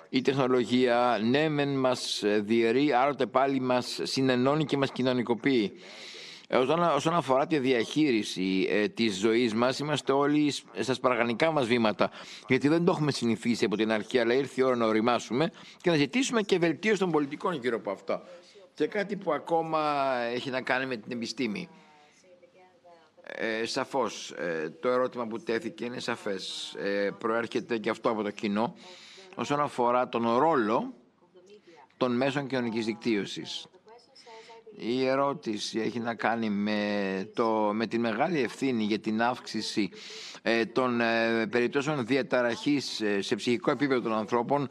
[0.09, 5.71] η τεχνολογία ναι μεν μας διαιρεί, άλλοτε πάλι μας συνενώνει και μας κοινωνικοποιεί.
[6.53, 6.57] Ε,
[6.95, 12.11] όσον αφορά τη διαχείριση ε, της ζωής μας, είμαστε όλοι στα σπαργανικά μας βήματα,
[12.47, 15.89] γιατί δεν το έχουμε συνηθίσει από την αρχή, αλλά ήρθε η ώρα να οριμάσουμε και
[15.89, 18.23] να ζητήσουμε και βελτίωση των πολιτικών γύρω από αυτά.
[18.73, 21.69] Και κάτι που ακόμα έχει να κάνει με την επιστήμη.
[23.23, 26.73] Ε, σαφώς, ε, το ερώτημα που τέθηκε είναι σαφές.
[26.77, 28.75] Ε, προέρχεται και αυτό από το κοινό
[29.35, 30.93] όσον αφορά τον ρόλο
[31.97, 33.67] των μέσων κοινωνικής δικτύωσης.
[34.77, 39.89] Η ερώτηση έχει να κάνει με, το, με την μεγάλη ευθύνη για την αύξηση
[40.41, 44.67] ε, των ε, περιπτώσεων διαταραχής ε, σε ψυχικό επίπεδο των ανθρώπων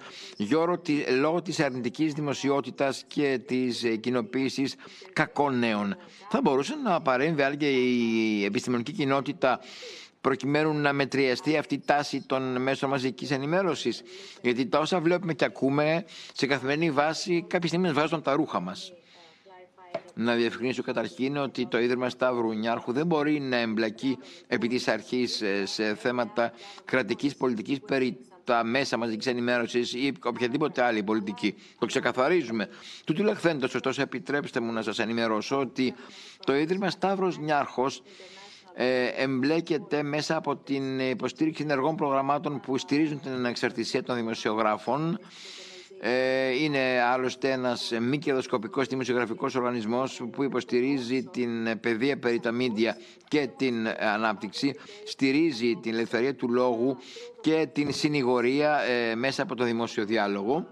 [1.21, 4.75] λόγω της αρνητικής δημοσιότητας και της ε, κοινοποίησης
[5.13, 5.97] κακών νέων.
[6.31, 9.61] Θα μπορούσε να παρέμβει άλλη και η επιστημονική κοινότητα
[10.21, 14.03] προκειμένου να μετριαστεί αυτή η τάση των μέσων μαζικής ενημέρωσης;
[14.43, 18.61] Γιατί τα όσα βλέπουμε και ακούμε σε καθημερινή βάση κάποια στιγμή μας βάζουν τα ρούχα
[18.61, 18.93] μας.
[20.15, 25.41] Να διευκρινίσω καταρχήν ότι το Ίδρυμα Σταύρου Νιάρχου δεν μπορεί να εμπλακεί επί της αρχής
[25.43, 26.53] ε, σε θέματα
[26.85, 31.55] κρατικής πολιτικής περί τα μέσα μαζικής ενημέρωσης ή οποιαδήποτε άλλη πολιτική.
[31.79, 32.69] Το ξεκαθαρίζουμε.
[33.05, 35.95] Του τουλεχθέντο, ωστόσο, επιτρέψτε μου να σας ενημερώσω ότι
[36.45, 38.03] το Ίδρυμα Σταύρος Νιάρχος
[38.75, 45.17] ε, εμπλέκεται μέσα από την υποστήριξη ενεργών προγραμμάτων που στηρίζουν την ανεξαρτησία των δημοσιογράφων ε,
[46.61, 52.97] είναι άλλωστε ένας μη κερδοσκοπικός δημοσιογραφικός οργανισμός που υποστηρίζει την παιδεία περί τα μίντια
[53.29, 56.97] και την ανάπτυξη, στηρίζει την ελευθερία του λόγου
[57.41, 60.67] και την συνηγορία ε, μέσα από το δημόσιο διάλογο.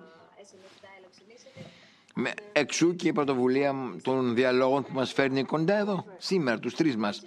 [2.53, 7.23] Εξού και η πρωτοβουλία των διαλόγων που μας φέρνει κοντά εδώ, σήμερα, τους τρεις μας.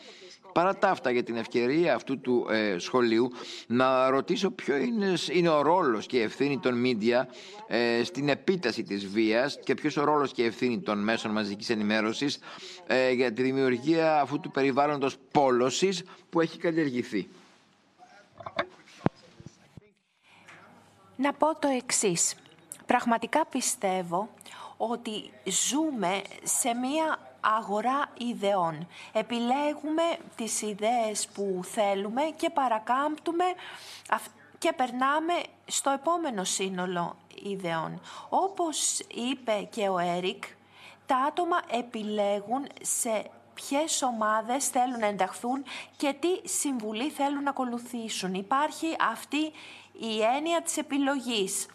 [0.53, 3.31] Παρά τα αυτά για την ευκαιρία αυτού του ε, σχολείου
[3.67, 7.27] να ρωτήσω ποιο είναι, είναι ο ρόλος και η ευθύνη των μίντια
[7.67, 11.69] ε, στην επίταση της βίας και ποιος ο ρόλος και η ευθύνη των μέσων μαζικής
[11.69, 12.39] ενημέρωσης
[12.87, 17.27] ε, για τη δημιουργία αυτού του περιβάλλοντος πόλωσης που έχει καλλιεργηθεί.
[21.15, 22.35] Να πω το εξής.
[22.85, 24.29] Πραγματικά πιστεύω
[24.77, 28.87] ότι ζούμε σε μία αγορά ιδεών.
[29.13, 33.43] Επιλέγουμε τις ιδέες που θέλουμε και παρακάμπτουμε
[34.57, 35.33] και περνάμε
[35.65, 38.01] στο επόμενο σύνολο ιδεών.
[38.29, 40.43] Όπως είπε και ο Έρικ,
[41.05, 45.63] τα άτομα επιλέγουν σε ποιες ομάδες θέλουν να ενταχθούν
[45.97, 48.33] και τι συμβουλή θέλουν να ακολουθήσουν.
[48.33, 49.51] Υπάρχει αυτή
[49.99, 51.65] η έννοια της επιλογής.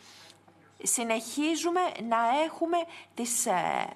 [0.83, 2.77] Συνεχίζουμε να έχουμε
[3.15, 3.87] τις ε,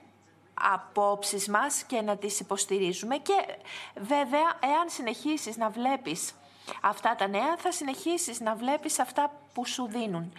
[0.72, 3.56] απόψεις μας και να τις υποστηρίζουμε και
[3.96, 6.34] βέβαια εάν συνεχίσεις να βλέπεις
[6.82, 10.32] αυτά τα νέα θα συνεχίσεις να βλέπεις αυτά που σου δίνουν.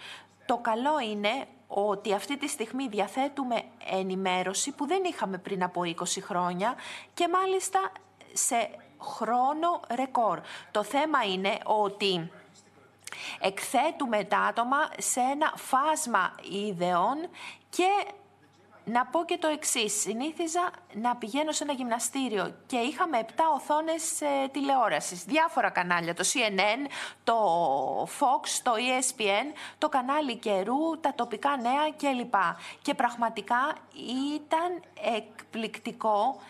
[0.46, 5.92] Το καλό είναι ότι αυτή τη στιγμή διαθέτουμε ενημέρωση που δεν είχαμε πριν από 20
[6.20, 6.74] χρόνια
[7.14, 7.92] και μάλιστα
[8.32, 10.40] σε χρόνο ρεκόρ.
[10.70, 12.30] Το θέμα είναι ότι
[13.40, 17.16] εκθέτουμε τα άτομα σε ένα φάσμα ιδεών
[17.70, 17.88] και
[18.84, 20.00] να πω και το εξής.
[20.00, 25.24] Συνήθιζα να πηγαίνω σε ένα γυμναστήριο και είχαμε 7 οθόνες ε, τηλεόρασης.
[25.24, 26.14] Διάφορα κανάλια.
[26.14, 26.90] Το CNN,
[27.24, 27.36] το
[28.02, 32.34] Fox, το ESPN, το κανάλι καιρού, τα τοπικά νέα κλπ.
[32.82, 33.74] Και πραγματικά
[34.34, 34.82] ήταν
[35.16, 36.40] εκπληκτικό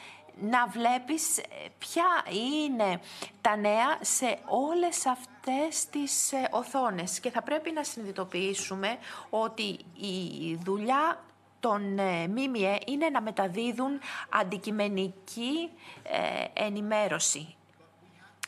[0.41, 1.43] να βλέπεις ε,
[1.79, 3.01] ποια είναι
[3.41, 7.21] τα νέα σε όλες αυτές τις ε, οθόνες.
[7.21, 8.99] Και θα πρέπει να συνειδητοποιήσουμε
[9.31, 11.19] ότι η δουλειά
[11.65, 15.71] των ε, ΜΜΕ είναι να μεταδίδουν αντικειμενική
[16.03, 17.55] ε, ενημέρωση.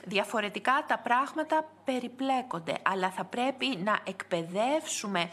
[0.04, 5.30] Διαφορετικά τα πράγματα περιπλέκονται, αλλά θα πρέπει να εκπαιδεύσουμε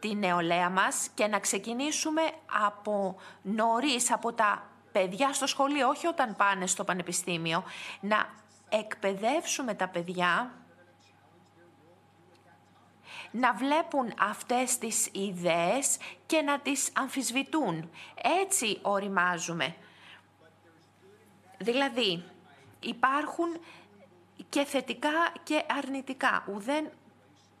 [0.00, 2.22] τη νεολαία μας και να ξεκινήσουμε
[2.66, 7.64] από νωρίς, από τα παιδιά στο σχολείο, όχι όταν πάνε στο πανεπιστήμιο,
[8.00, 8.26] να
[8.68, 10.52] εκπαιδεύσουμε τα παιδιά
[13.32, 17.90] να βλέπουν αυτές τις ιδέες και να τις αμφισβητούν.
[18.42, 19.74] Έτσι οριμάζουμε.
[21.58, 22.24] Δηλαδή,
[22.80, 23.60] υπάρχουν
[24.48, 26.44] και θετικά και αρνητικά.
[26.54, 26.90] Ουδέν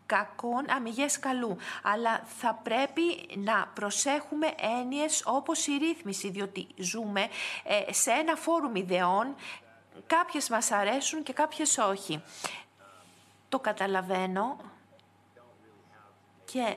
[0.06, 1.56] κακών αμυγές καλού.
[1.82, 7.28] Αλλά θα πρέπει να προσέχουμε έννοιες όπως η ρύθμιση, διότι ζούμε
[7.64, 9.34] ε, σε ένα φόρουμ ιδεών,
[10.06, 12.22] κάποιες μας αρέσουν και κάποιες όχι.
[13.48, 14.56] Το καταλαβαίνω
[16.52, 16.76] και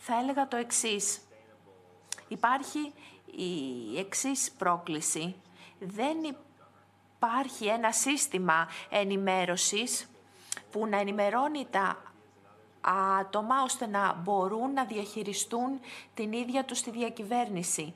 [0.00, 1.20] θα έλεγα το εξής.
[2.28, 2.92] Υπάρχει
[3.26, 5.36] η εξής πρόκληση.
[5.78, 6.16] Δεν
[7.16, 10.08] υπάρχει ένα σύστημα ενημέρωσης
[10.70, 12.02] που να ενημερώνει τα
[13.20, 15.80] άτομα ώστε να μπορούν να διαχειριστούν
[16.14, 17.94] την ίδια τους τη διακυβέρνηση.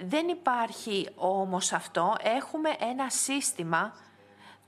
[0.00, 2.16] Δεν υπάρχει όμως αυτό.
[2.20, 3.92] Έχουμε ένα σύστημα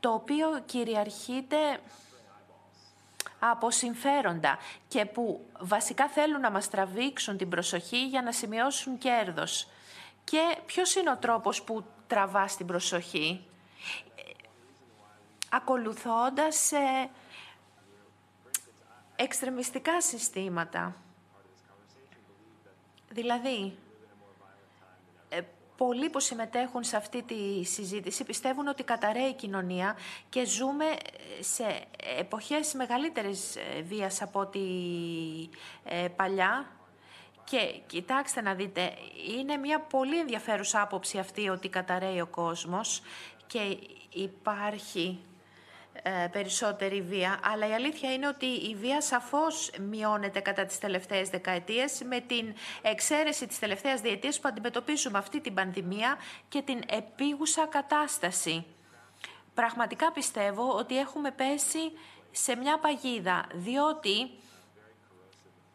[0.01, 1.81] το οποίο κυριαρχείται
[3.39, 4.59] από συμφέροντα
[4.89, 9.69] και που βασικά θέλουν να μας τραβήξουν την προσοχή για να σημειώσουν κέρδος.
[10.25, 13.45] Και ποιος είναι ο τρόπος που τραβάς την προσοχή;
[15.53, 17.11] Ακολουθώντας ε,
[19.17, 20.97] εξτρεμιστικά συστήματα.
[23.09, 23.79] Δηλαδή,
[25.85, 29.97] πολλοί που συμμετέχουν σε αυτή τη συζήτηση πιστεύουν ότι καταραίει η κοινωνία
[30.29, 30.85] και ζούμε
[31.41, 31.65] σε
[32.19, 34.61] εποχές μεγαλύτερης ε, βίας από ό,τι
[35.85, 36.67] ε, παλιά.
[37.45, 38.93] Και κοιτάξτε να δείτε,
[39.39, 43.03] είναι μια πολύ ενδιαφέρουσα άποψη αυτή ότι καταραίει ο κόσμος
[43.47, 43.79] και
[44.13, 45.30] υπάρχει ε,
[46.31, 52.03] περισσότερη βία, αλλά η αλήθεια είναι ότι η βία σαφώς μειώνεται κατά τις τελευταίες δεκαετίες
[52.05, 56.17] με την εξαίρεση της τελευταίας διετίας που αντιμετωπίζουμε αυτή την πανδημία
[56.49, 58.67] και την επίγουσα κατάσταση.
[59.55, 61.93] Πραγματικά πιστεύω ότι έχουμε πέσει
[62.31, 64.31] σε μια παγίδα, διότι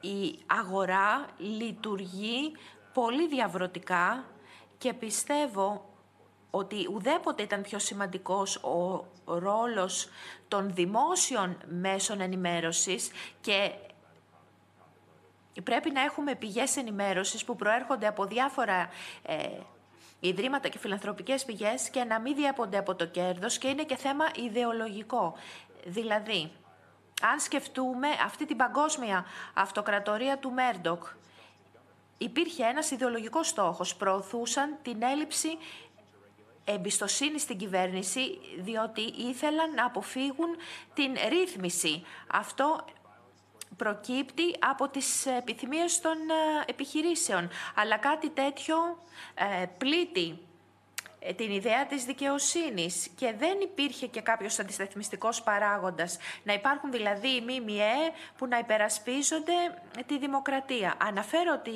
[0.01, 2.51] η αγορά λειτουργεί
[2.93, 4.25] πολύ διαβρωτικά
[4.77, 5.94] και πιστεύω
[6.57, 10.09] ότι ουδέποτε ήταν πιο σημαντικός ο ρόλος
[10.47, 13.71] των δημόσιων μέσων ενημέρωσης και
[15.63, 18.89] πρέπει να έχουμε πηγές ενημέρωσης που προέρχονται από διάφορα
[19.23, 19.35] ε,
[20.19, 24.25] ιδρύματα και φιλανθρωπικές πηγές και να μην διέπονται από το κέρδος και είναι και θέμα
[24.35, 25.35] ιδεολογικό.
[25.85, 26.51] Δηλαδή,
[27.21, 31.03] αν σκεφτούμε αυτή την παγκόσμια αυτοκρατορία του Μέρντοκ,
[32.17, 33.95] υπήρχε ένας ιδεολογικός στόχος.
[33.95, 35.57] Προωθούσαν την έλλειψη
[36.65, 40.55] εμπιστοσύνη στην κυβέρνηση, διότι ήθελαν να αποφύγουν
[40.93, 42.03] την ρύθμιση.
[42.27, 42.85] Αυτό
[43.77, 47.49] προκύπτει από τις επιθυμίες των ε, επιχειρήσεων.
[47.75, 48.77] Αλλά κάτι τέτοιο
[49.33, 50.54] ε, πλήττει ε,
[51.35, 56.17] την ιδέα της δικαιοσύνης και δεν υπήρχε και κάποιος αντισταθμιστικός παράγοντας.
[56.43, 57.93] Να υπάρχουν δηλαδή οι ΜΜΕ
[58.37, 59.53] που να υπερασπίζονται
[60.05, 60.95] τη δημοκρατία.
[60.97, 61.71] Αναφέρω τη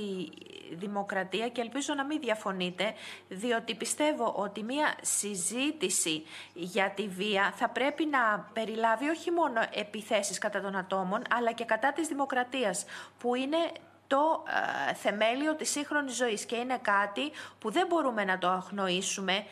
[0.76, 2.94] δημοκρατία και ελπίζω να μην διαφωνείτε,
[3.28, 10.38] διότι πιστεύω ότι μία συζήτηση για τη βία θα πρέπει να περιλάβει όχι μόνο επιθέσεις
[10.38, 12.86] κατά των ατόμων, αλλά και κατά της δημοκρατίας,
[13.20, 13.58] που είναι
[14.10, 14.44] το
[14.90, 19.46] ε, θεμέλιο της σύγχρονης ζωής και είναι κάτι που δεν μπορούμε να το αγνοήσουμε.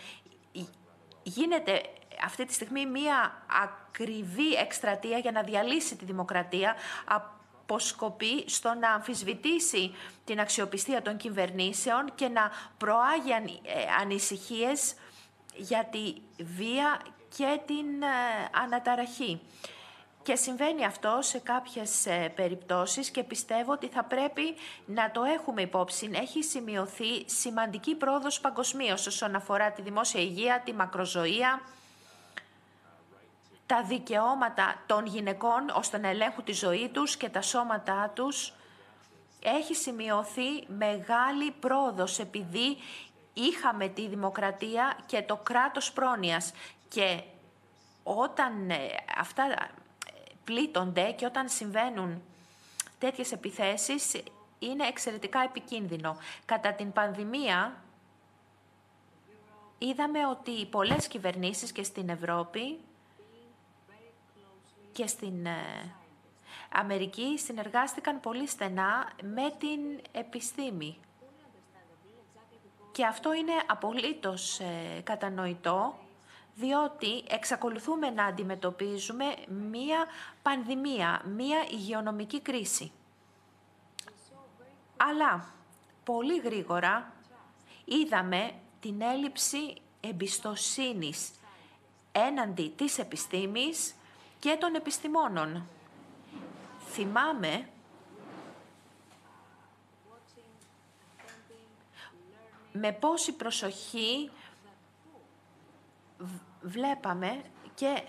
[1.24, 1.82] Γίνεται
[2.24, 9.96] αυτή τη στιγμή μία ακριβή εκστρατεία για να διαλύσει τη δημοκρατία αποσκοπεί στο να αμφισβητήσει
[10.26, 13.32] την αξιοπιστία των κυβερνήσεων και να προάγει
[13.64, 14.96] ε, ανησυχίες
[15.56, 17.02] για τη βία
[17.38, 18.08] και την ε,
[18.64, 19.42] αναταραχή.
[20.28, 25.62] Και συμβαίνει αυτό σε κάποιες ε, περιπτώσεις και πιστεύω ότι θα πρέπει να το έχουμε
[25.62, 26.10] υπόψη.
[26.14, 31.62] Έχει σημειωθεί σημαντική πρόοδος παγκοσμίως όσον αφορά τη δημόσια υγεία, τη μακροζωία,
[33.66, 38.54] τα δικαιώματα των γυναικών ώστε να ελέγχουν της ζωή τους και τα σώματά τους.
[39.42, 42.78] Έχει σημειωθεί μεγάλη πρόοδος επειδή
[43.34, 46.54] είχαμε τη δημοκρατία και το κράτος πρόνοιας
[46.88, 47.22] και
[48.04, 48.78] όταν ε,
[49.20, 49.44] αυτά
[50.48, 52.22] πλήττονται και όταν συμβαίνουν
[53.00, 54.22] τέτοιες επιθέσεις
[54.60, 56.18] είναι εξαιρετικά επικίνδυνο.
[56.46, 57.82] Κατά την πανδημία
[59.78, 62.80] είδαμε ότι πολλές κυβερνήσεις και στην Ευρώπη
[64.92, 65.96] και στην ε,
[66.72, 69.80] Αμερική συνεργάστηκαν πολύ στενά με την
[70.12, 70.98] επιστήμη.
[72.92, 75.98] Και αυτό είναι απολύτως ε, κατανοητό
[76.58, 80.06] διότι εξακολουθούμε να αντιμετωπίζουμε μία
[80.42, 82.92] πανδημία, μία υγειονομική κρίση.
[84.98, 85.54] Αλλά
[86.04, 87.14] πολύ γρήγορα
[87.86, 91.32] είδαμε την έλλειψη εμπιστοσύνης
[92.12, 93.96] έναντι της επιστήμης
[94.40, 95.68] και των επιστημόνων.
[96.90, 97.70] Θυμάμαι
[102.72, 104.32] με πόση προσοχή
[106.62, 107.42] βλέπαμε
[107.76, 108.02] και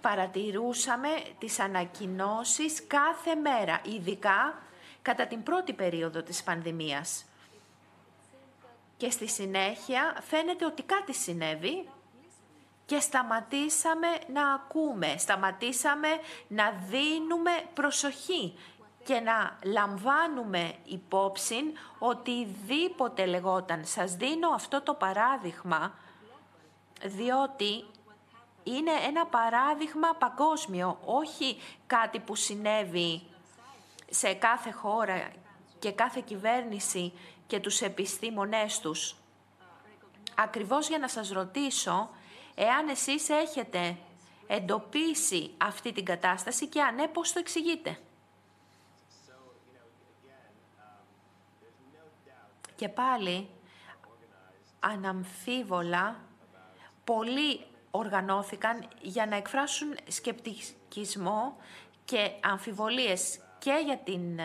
[0.00, 4.62] παρατηρούσαμε τις ανακοινώσεις κάθε μέρα, ειδικά
[5.02, 7.24] κατά την πρώτη περίοδο της πανδημίας.
[8.96, 11.88] Και στη συνέχεια φαίνεται ότι κάτι συνέβη
[12.86, 16.08] και σταματήσαμε να ακούμε, σταματήσαμε
[16.48, 18.54] να δίνουμε προσοχή
[19.04, 23.84] και να λαμβάνουμε υπόψη οτιδήποτε λεγόταν.
[23.84, 25.94] Σας δίνω αυτό το παράδειγμα
[27.04, 27.84] διότι
[28.62, 31.56] είναι ένα παράδειγμα παγκόσμιο, όχι
[31.86, 33.22] κάτι που συνέβη
[34.10, 35.30] σε κάθε χώρα
[35.78, 37.12] και κάθε κυβέρνηση
[37.46, 39.16] και τους επιστήμονές τους.
[40.34, 42.10] Ακριβώς για να σας ρωτήσω,
[42.54, 43.96] εάν εσείς έχετε
[44.46, 47.98] εντοπίσει αυτή την κατάσταση και αν ναι, πώς το εξηγείτε;
[52.76, 53.48] Και πάλι,
[54.80, 56.27] αναμφίβολα,
[57.14, 61.56] πολλοί οργανώθηκαν για να εκφράσουν σκεπτικισμό
[62.04, 64.44] και αμφιβολίες και για την ε,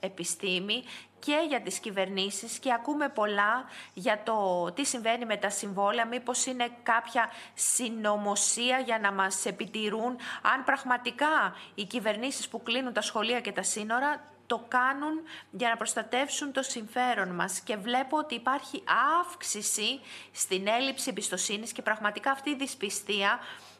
[0.00, 0.84] επιστήμη
[1.18, 3.64] και για τις κυβερνήσεις και ακούμε πολλά
[3.94, 10.16] για το τι συμβαίνει με τα συμβόλαια, μήπως είναι κάποια συνωμοσία για να μας επιτηρούν.
[10.54, 15.76] Αν πραγματικά οι κυβερνήσεις που κλείνουν τα σχολεία και τα σύνορα το κάνουν για να
[15.76, 18.82] προστατεύσουν το συμφέρον μας και βλέπω ότι υπάρχει
[19.22, 20.00] αύξηση
[20.32, 23.38] στην έλλειψη εμπιστοσύνης και πραγματικά αυτή η δυσπιστία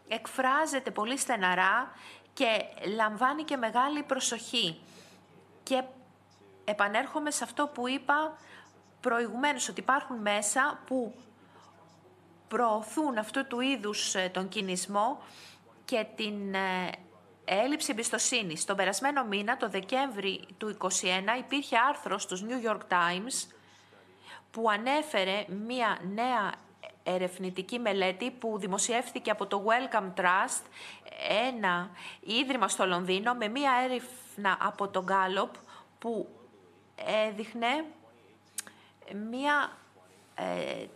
[0.09, 1.93] εκφράζεται πολύ στεναρά
[2.33, 2.47] και
[2.95, 4.81] λαμβάνει και μεγάλη προσοχή.
[5.63, 5.83] Και
[6.65, 8.39] επανέρχομαι σε αυτό που είπα
[9.01, 11.15] προηγουμένως, ότι υπάρχουν μέσα που
[12.49, 15.23] προωθούν αυτού του είδους ε, τον κινησμό
[15.85, 16.91] και την ε,
[17.53, 18.57] έλλειψη εμπιστοσύνη.
[18.57, 20.89] Στον περασμένο μήνα, το Δεκέμβρη του 2021,
[21.39, 23.51] υπήρχε άρθρος στους New York Times
[24.51, 26.53] που ανέφερε μία νέα
[27.03, 30.63] ερευνητική μελέτη που δημοσιεύθηκε από το Wellcome Trust,
[31.49, 31.91] ένα
[32.21, 35.51] ίδρυμα στο Λονδίνο, με μία έρευνα από το Gallup
[35.99, 36.29] που
[37.29, 37.85] έδειχνε
[39.31, 39.73] μία
[40.35, 40.87] ε,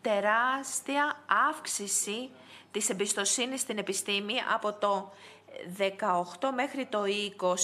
[0.00, 2.30] τεράστια αύξηση
[2.76, 5.12] της εμπιστοσύνης στην επιστήμη από το
[5.78, 5.84] 18
[6.54, 7.02] μέχρι το
[7.38, 7.54] 20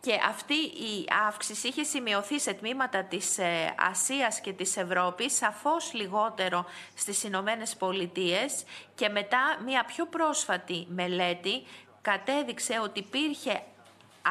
[0.00, 5.92] και αυτή η αύξηση είχε σημειωθεί σε τμήματα της ε, Ασίας και της Ευρώπης, σαφώς
[5.92, 6.64] λιγότερο
[6.94, 8.64] στις Ηνωμένες Πολιτείες
[8.94, 11.62] και μετά μια πιο πρόσφατη μελέτη
[12.02, 13.62] κατέδειξε ότι υπήρχε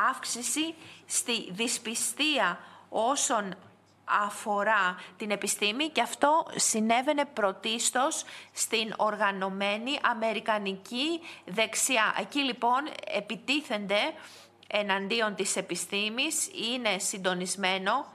[0.10, 0.74] αύξηση
[1.06, 3.56] στη δυσπιστία όσων
[4.26, 12.16] αφορά την επιστήμη και αυτό συνέβαινε πρωτίστως στην οργανωμένη αμερικανική δεξιά.
[12.20, 14.14] Εκεί λοιπόν επιτίθενται
[14.68, 18.06] εναντίον της επιστήμης, είναι συντονισμένο.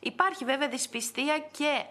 [0.00, 1.84] Υπάρχει βέβαια δυσπιστία και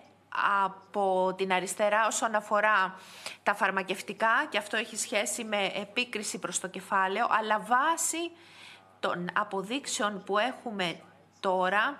[0.63, 2.99] από την αριστερά όσον αφορά
[3.43, 8.31] τα φαρμακευτικά και αυτό έχει σχέση με επίκριση προς το κεφάλαιο, αλλά βάσει
[8.99, 10.99] των αποδείξεων που έχουμε
[11.39, 11.99] τώρα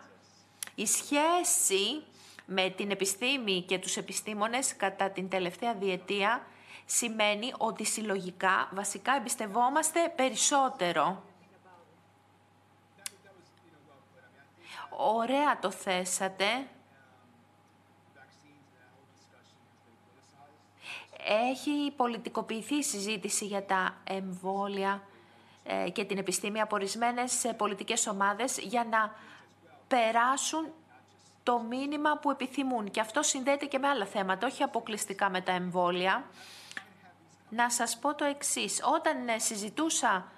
[0.76, 2.04] η σχέση
[2.46, 6.46] με την επιστήμη και τους επιστήμονες κατά την τελευταία διετία
[6.86, 11.24] σημαίνει ότι συλλογικά βασικά εμπιστευόμαστε περισσότερο.
[14.98, 16.46] Ωραία το θέσατε.
[21.52, 25.04] Έχει πολιτικοποιηθεί η συζήτηση για τα εμβόλια
[25.64, 29.16] ε, και την επιστήμη από ορισμένες πολιτικές ομάδες για να
[29.94, 30.74] περάσουν
[31.44, 32.92] το μήνυμα που επιθυμούν.
[32.92, 36.24] Και αυτό συνδέεται και με άλλα θέματα, όχι αποκλειστικά με τα εμβόλια.
[37.50, 38.82] Να σας πω το εξής.
[38.84, 40.32] Όταν ε, συζητούσα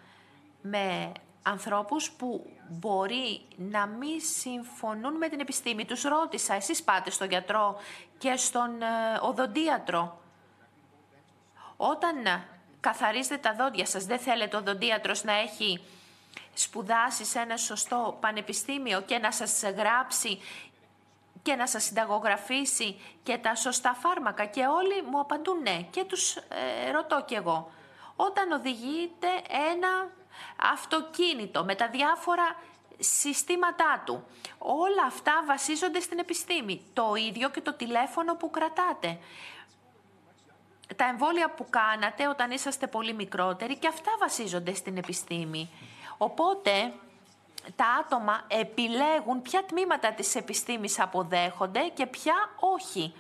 [0.62, 1.12] με
[1.44, 7.78] ανθρώπους που μπορεί να μην συμφωνούν με την επιστήμη, τους ρώτησα, εσείς πάτε στον γιατρό
[8.18, 8.86] και στον ε,
[9.22, 10.22] οδοντίατρο;
[11.78, 12.48] Όταν ε,
[12.80, 15.84] καθαρίζετε τα δόντια σας, δεν θέλετε ο οδοντίατρος να έχει
[16.54, 20.40] σπουδάσει σε ένα σωστό πανεπιστήμιο και να σας γράψει
[21.42, 26.36] και να σας συνταγογραφήσει και τα σωστά φάρμακα και όλοι μου απαντούν ναι και τους
[26.36, 27.72] ε, ρωτώ κι εγώ.
[28.16, 29.28] Όταν οδηγείτε
[29.74, 30.10] ένα
[30.74, 32.56] αυτοκίνητο με τα διάφορα
[33.00, 34.26] συστήματά του,
[34.58, 36.82] όλα αυτά βασίζονται στην επιστήμη.
[36.94, 39.20] Το ίδιο και το τηλέφωνο που κρατάτε.
[40.96, 45.70] Τα εμβόλια που κάνατε όταν είσαστε πολύ μικρότεροι και αυτά βασίζονται στην επιστήμη.
[46.18, 46.94] Οπότε
[47.76, 53.14] τα άτομα επιλέγουν ποια τμήματα της επιστήμης αποδέχονται και ποια όχι.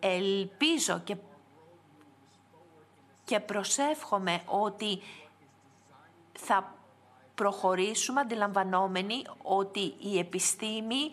[0.00, 1.16] Ελπίζω και,
[3.24, 5.00] και προσεύχομαι ότι
[6.38, 6.74] θα
[7.34, 11.12] προχωρήσουμε αντιλαμβανόμενοι ότι η επιστήμη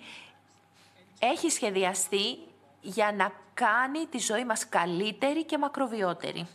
[1.20, 2.38] έχει σχεδιαστεί
[2.82, 6.48] για να κάνει τη ζωή μας καλύτερη και μακροβιότερη.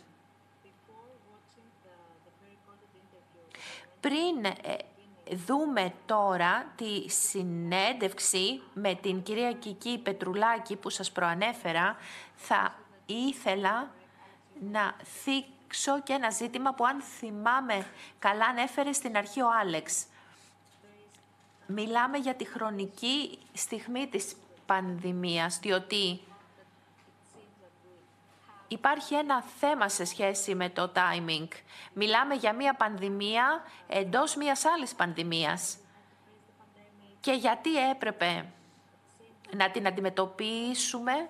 [3.99, 4.55] Πριν ε,
[5.35, 11.95] δούμε τώρα τη συνέντευξη με την κυρία Κική Πετρουλάκη που σας προανέφερα,
[12.35, 12.75] θα
[13.05, 13.91] ήθελα
[14.71, 17.85] να θίξω και ένα ζήτημα που αν θυμάμαι
[18.19, 20.05] καλά ανέφερε στην αρχή ο Άλεξ.
[21.67, 24.35] Μιλάμε για τη χρονική στιγμή της
[24.65, 26.19] πανδημίας, διότι
[28.67, 31.47] υπάρχει ένα θέμα σε σχέση με το timing.
[31.93, 35.77] Μιλάμε για μία πανδημία εντός μίας άλλης πανδημίας.
[37.19, 38.45] Και γιατί έπρεπε
[39.55, 41.29] να την αντιμετωπίσουμε,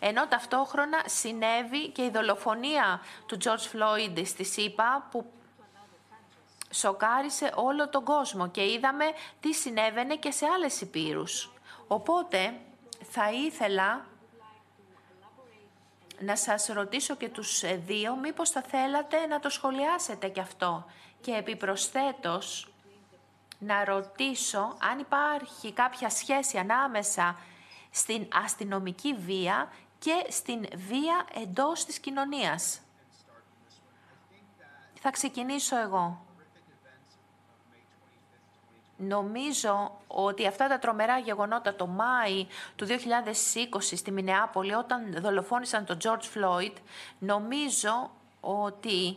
[0.00, 5.32] ενώ ταυτόχρονα συνέβη και η δολοφονία του George Floyd στη ΣΥΠΑ, που
[6.70, 9.04] σοκάρισε όλο τον κόσμο και είδαμε
[9.40, 11.52] τι συνέβαινε και σε άλλες υπήρους.
[11.86, 12.60] Οπότε
[13.10, 14.06] θα ήθελα
[16.20, 20.84] να σας ρωτήσω και τους ε, δύο μήπως θα θέλατε να το σχολιάσετε και αυτό.
[21.20, 22.72] Και επιπροσθέτως
[23.58, 27.36] να ρωτήσω αν υπάρχει κάποια σχέση ανάμεσα
[27.90, 29.68] στην αστυνομική βία
[29.98, 32.80] και στην βία εντός της κοινωνίας.
[35.00, 36.24] Θα ξεκινήσω εγώ.
[39.08, 42.46] Νομίζω ότι αυτά τα τρομερά γεγονότα το Μάη
[42.76, 42.94] του 2020
[43.80, 46.72] στη Μινεάπολη όταν δολοφόνησαν τον George Floyd,
[47.18, 49.16] νομίζω ότι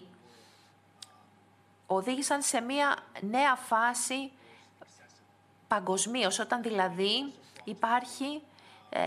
[1.88, 4.32] οδήγησαν σε μια νέα φάση
[5.68, 8.42] παγκοσμίως, όταν δηλαδή υπάρχει
[8.90, 9.02] ε,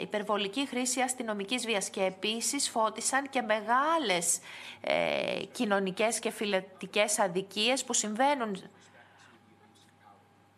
[0.00, 4.38] υπερβολική χρήση αστυνομικής βίας και επίσης φώτισαν και μεγάλες
[4.80, 8.62] ε, κοινωνικές και φιλετικές αδικίες που συμβαίνουν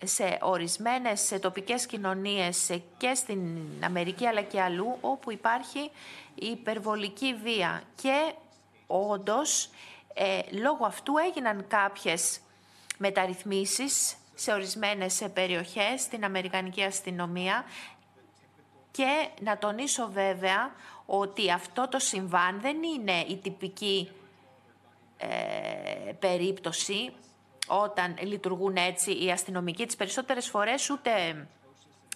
[0.04, 5.90] σε ορισμένες σε τοπικές κοινωνίες και στην Αμερική αλλά και αλλού όπου υπάρχει
[6.34, 7.82] υπερβολική βία.
[8.02, 8.32] Και
[8.86, 9.70] όντως
[10.14, 12.40] ε, λόγω αυτού έγιναν κάποιες
[12.98, 17.64] μεταρρυθμίσεις σε ορισμένες περιοχές στην Αμερικανική αστυνομία.
[18.90, 20.74] Και να τονίσω βέβαια
[21.06, 24.10] ότι αυτό το συμβάν δεν είναι η τυπική
[25.16, 27.12] ε, περίπτωση
[27.66, 29.86] όταν λειτουργούν έτσι οι αστυνομικοί.
[29.86, 31.46] Τις περισσότερες φορές ούτε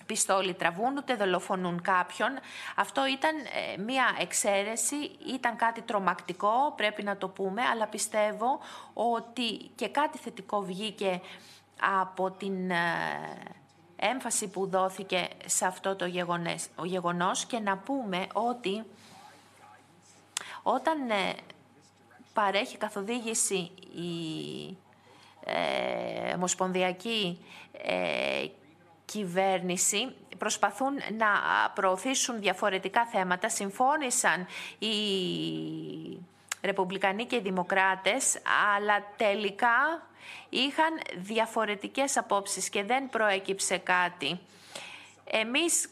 [0.07, 2.29] πιστόλι τραβούν, ούτε δολοφονούν κάποιον.
[2.77, 4.97] Αυτό ήταν ε, μία εξαίρεση,
[5.35, 8.61] ήταν κάτι τρομακτικό, πρέπει να το πούμε, αλλά πιστεύω
[8.93, 11.21] ότι και κάτι θετικό βγήκε
[12.01, 12.77] από την ε,
[13.97, 18.85] έμφαση που δόθηκε σε αυτό το γεγονές, ο γεγονός και να πούμε ότι
[20.63, 21.35] όταν ε,
[22.33, 24.77] παρέχει καθοδήγηση η
[25.51, 27.39] ε, ομοσπονδιακή
[27.73, 28.47] ε,
[29.05, 31.27] κυβέρνηση προσπαθούν να
[31.75, 33.49] προωθήσουν διαφορετικά θέματα.
[33.49, 34.47] Συμφώνησαν
[34.79, 34.95] οι
[36.63, 38.39] Ρεπουμπλικανοί και οι Δημοκράτες,
[38.77, 40.09] αλλά τελικά
[40.49, 44.41] είχαν διαφορετικές απόψεις και δεν προέκυψε κάτι.
[45.25, 45.89] Εμείς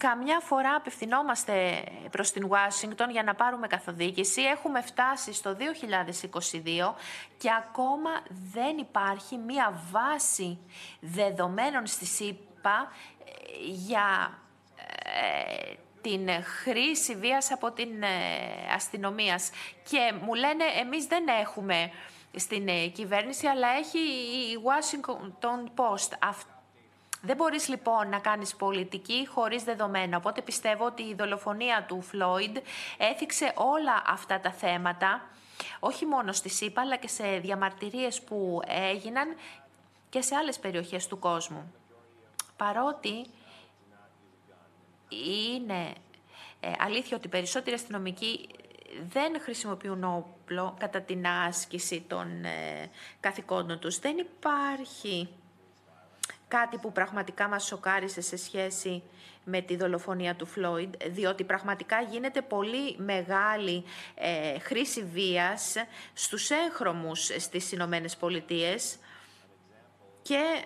[0.00, 4.42] καμιά φορά απευθυνόμαστε προς την Ουάσιγκτον για να πάρουμε καθοδήγηση.
[4.42, 6.94] Έχουμε φτάσει στο 2022
[7.38, 8.10] και ακόμα
[8.52, 10.58] δεν υπάρχει μία βάση
[11.00, 12.92] δεδομένων στη ΣΥΠΑ
[13.24, 13.32] ε,
[13.64, 14.38] για
[14.76, 18.08] ε, την χρήση βίας από την ε,
[18.74, 19.40] αστυνομία.
[19.90, 21.90] Και μου λένε εμείς δεν έχουμε
[22.36, 26.12] στην ε, κυβέρνηση, αλλά έχει η Washington Post.
[27.22, 30.16] Δεν μπορείς λοιπόν να κάνεις πολιτική χωρίς δεδομένα.
[30.16, 32.56] Οπότε πιστεύω ότι η δολοφονία του Φλόιντ
[32.98, 35.28] έθιξε όλα αυτά τα θέματα,
[35.80, 39.36] όχι μόνο στη ΣΥΠΑ, αλλά και σε διαμαρτυρίες που έγιναν
[40.08, 41.74] και σε άλλες περιοχές του κόσμου.
[42.56, 43.26] Παρότι
[45.08, 45.92] είναι
[46.60, 48.48] ε, αλήθεια ότι περισσότεροι αστυνομικοί
[49.08, 52.90] δεν χρησιμοποιούν όπλο κατά την άσκηση των ε,
[53.20, 53.98] καθηκόντων τους.
[53.98, 55.28] Δεν υπάρχει
[56.50, 59.02] κάτι που πραγματικά μας σοκάρισε σε σχέση
[59.44, 63.84] με τη δολοφονία του Φλόιντ, διότι πραγματικά γίνεται πολύ μεγάλη
[64.14, 65.74] ε, χρήση βίας
[66.12, 68.98] στους έγχρωμους στις Ηνωμένες Πολιτείες
[70.22, 70.64] και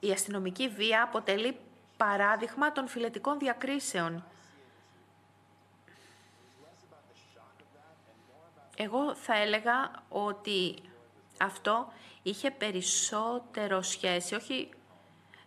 [0.00, 1.56] η αστυνομική βία αποτελεί
[1.96, 4.24] παράδειγμα των φιλετικών διακρίσεων.
[8.76, 10.74] Εγώ θα έλεγα ότι
[11.40, 11.92] αυτό
[12.26, 14.68] είχε περισσότερο σχέση, όχι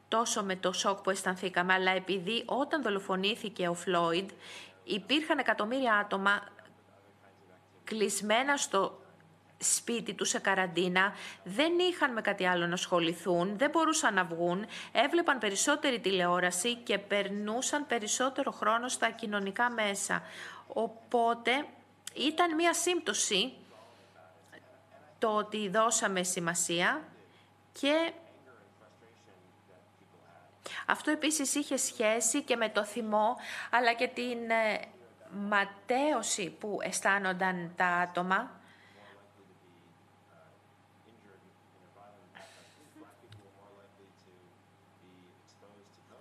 [0.07, 4.29] τόσο με το σοκ που αισθανθήκαμε, αλλά επειδή όταν δολοφονήθηκε ο Φλόιντ
[4.83, 6.43] υπήρχαν εκατομμύρια άτομα
[7.83, 9.01] κλεισμένα στο
[9.57, 11.13] σπίτι τους σε καραντίνα,
[11.43, 16.97] δεν είχαν με κάτι άλλο να ασχοληθούν, δεν μπορούσαν να βγουν, έβλεπαν περισσότερη τηλεόραση και
[16.97, 20.21] περνούσαν περισσότερο χρόνο στα κοινωνικά μέσα.
[20.67, 21.65] Οπότε
[22.13, 23.53] ήταν μία σύμπτωση
[25.19, 27.03] το ότι δώσαμε σημασία
[27.71, 28.11] και
[30.85, 33.35] αυτό επίσης είχε σχέση και με το θυμό
[33.71, 34.79] αλλά και την ε,
[35.31, 38.51] ματέωση που αισθάνονταν τα άτομα.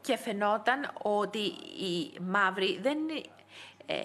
[0.00, 2.98] Και φαινόταν ότι οι μαύροι δεν
[3.86, 4.02] ε,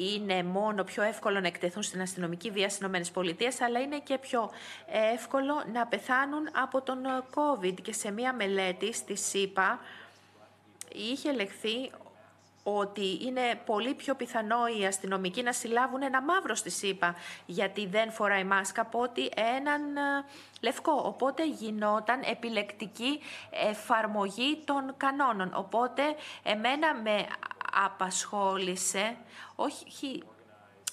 [0.00, 4.50] είναι μόνο πιο εύκολο να εκτεθούν στην αστυνομική βία στις ΗΠΑ, αλλά είναι και πιο
[5.14, 6.98] εύκολο να πεθάνουν από τον
[7.34, 7.74] COVID.
[7.82, 9.80] Και σε μία μελέτη στη ΣΥΠΑ
[10.92, 11.90] είχε λεχθεί
[12.64, 17.14] ότι είναι πολύ πιο πιθανό οι αστυνομικοί να συλλάβουν ένα μαύρο στη ΣΥΠΑ
[17.46, 20.24] γιατί δεν φοράει μάσκα από ότι έναν ε,
[20.60, 21.02] λευκό.
[21.04, 23.20] Οπότε γινόταν επιλεκτική
[23.50, 25.52] εφαρμογή των κανόνων.
[25.54, 26.02] Οπότε
[26.42, 27.26] εμένα με
[27.84, 29.16] απασχόλησε
[29.54, 30.22] όχι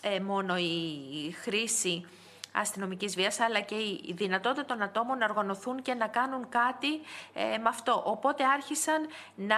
[0.02, 2.06] ε, μόνο η χρήση
[2.52, 7.00] αστυνομικής βίας, αλλά και η δυνατότητα των ατόμων να οργανωθούν και να κάνουν κάτι
[7.34, 8.04] ε, με αυτό.
[8.06, 9.56] Οπότε άρχισαν να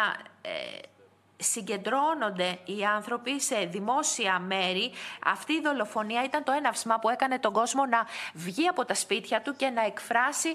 [1.44, 4.92] συγκεντρώνονται οι άνθρωποι σε δημόσια μέρη.
[5.26, 9.42] Αυτή η δολοφονία ήταν το έναυσμα που έκανε τον κόσμο να βγει από τα σπίτια
[9.42, 10.54] του και να εκφράσει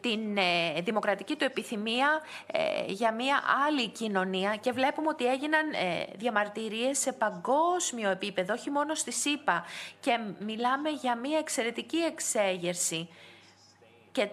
[0.00, 6.04] την ε, δημοκρατική του επιθυμία ε, για μια άλλη κοινωνία και βλέπουμε ότι έγιναν ε,
[6.16, 9.64] διαμαρτυρίες σε παγκόσμιο επίπεδο, όχι μόνο στη ΣΥΠΑ
[10.00, 13.08] και μιλάμε για μια εξαιρετική εξέγερση.
[14.12, 14.28] Και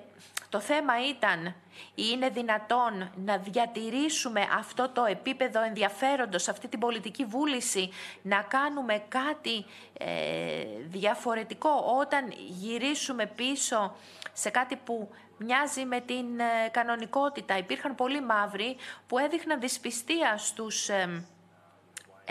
[0.49, 1.55] το θέμα ήταν,
[1.95, 7.89] είναι δυνατόν να διατηρήσουμε αυτό το επίπεδο ενδιαφέροντος, αυτή την πολιτική βούληση,
[8.21, 11.69] να κάνουμε κάτι ε, διαφορετικό
[11.99, 13.95] όταν γυρίσουμε πίσω
[14.33, 17.57] σε κάτι που μοιάζει με την ε, κανονικότητα.
[17.57, 18.75] Υπήρχαν πολλοί μαύροι
[19.07, 21.23] που έδειχναν δυσπιστία στους ε,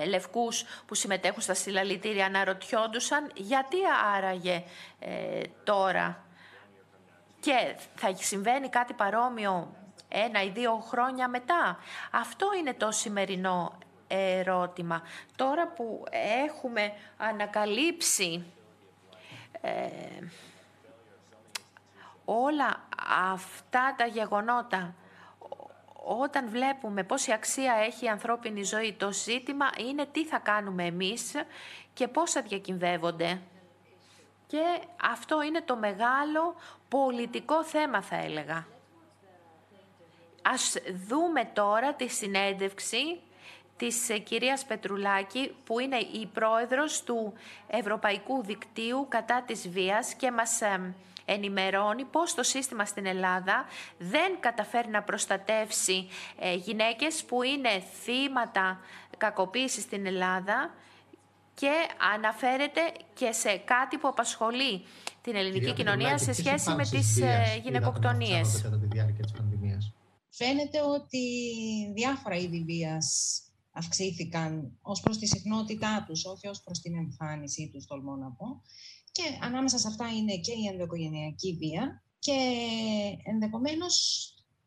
[0.06, 3.76] λευκούς που συμμετέχουν στα συλλαλητήρια, αναρωτιόντουσαν γιατί
[4.16, 4.62] άραγε
[5.64, 6.28] τώρα
[7.41, 9.72] και θα συμβαίνει κάτι παρόμοιο
[10.09, 11.78] ένα ή δύο χρόνια μετά.
[12.11, 13.78] Αυτό είναι το σημερινό
[14.09, 15.03] ερώτημα.
[15.36, 16.05] Τώρα που
[16.45, 18.45] έχουμε ανακαλύψει
[19.61, 19.80] ε,
[22.24, 22.89] όλα
[23.32, 24.95] αυτά τα γεγονότα,
[26.05, 31.32] όταν βλέπουμε πόση αξία έχει η ανθρώπινη ζωή, το ζήτημα είναι τι θα κάνουμε εμείς
[31.95, 33.41] και πώς θα διακυβεύονται.
[34.47, 34.62] Και
[35.03, 36.55] αυτό είναι το μεγάλο
[36.89, 38.66] πολιτικό θέμα θα έλεγα.
[40.43, 40.76] Ας
[41.07, 43.20] δούμε τώρα τη συνέντευξη
[43.76, 47.32] της ε, κυρίας Πετρουλάκη που είναι η πρόεδρος του
[47.66, 53.66] Ευρωπαϊκού Δικτύου κατά της βίας και μας ε, ενημερώνει πώς το σύστημα στην Ελλάδα
[53.99, 56.09] δεν καταφέρει να προστατεύσει
[56.39, 58.80] ε, γυναίκες που είναι θύματα
[59.18, 60.70] κακοποίησης στην Ελλάδα
[61.61, 61.72] και
[62.14, 62.80] αναφέρεται
[63.14, 64.82] και σε κάτι που απασχολεί
[65.20, 68.64] την ελληνική κοινωνία σε σχέση με τις ε, γυναικοκτονίες;
[70.28, 71.24] Φαίνεται ότι
[71.94, 73.06] διάφορα είδη βίας
[73.72, 78.62] αυξήθηκαν ως προς τη συχνότητά τους, όχι ως προς την εμφάνισή τους, τολμώ να πω.
[79.12, 82.38] Και ανάμεσα σε αυτά είναι και η ενδοοικογενειακή βία και
[83.24, 83.94] ενδεχομένως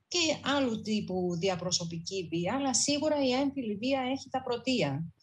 [0.07, 5.13] και άλλου τύπου διαπροσωπική βία, αλλά σίγουρα η έμφυλη βία έχει τα πρωτεία.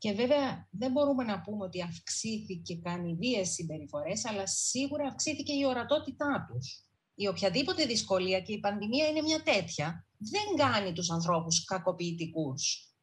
[0.00, 5.64] Και βέβαια δεν μπορούμε να πούμε ότι αυξήθηκε κάνει βίες συμπεριφορές, αλλά σίγουρα αυξήθηκε η
[5.64, 6.84] ορατότητά τους.
[7.14, 12.94] Η οποιαδήποτε δυσκολία και η πανδημία είναι μια τέτοια, δεν κάνει τους ανθρώπους κακοποιητικούς.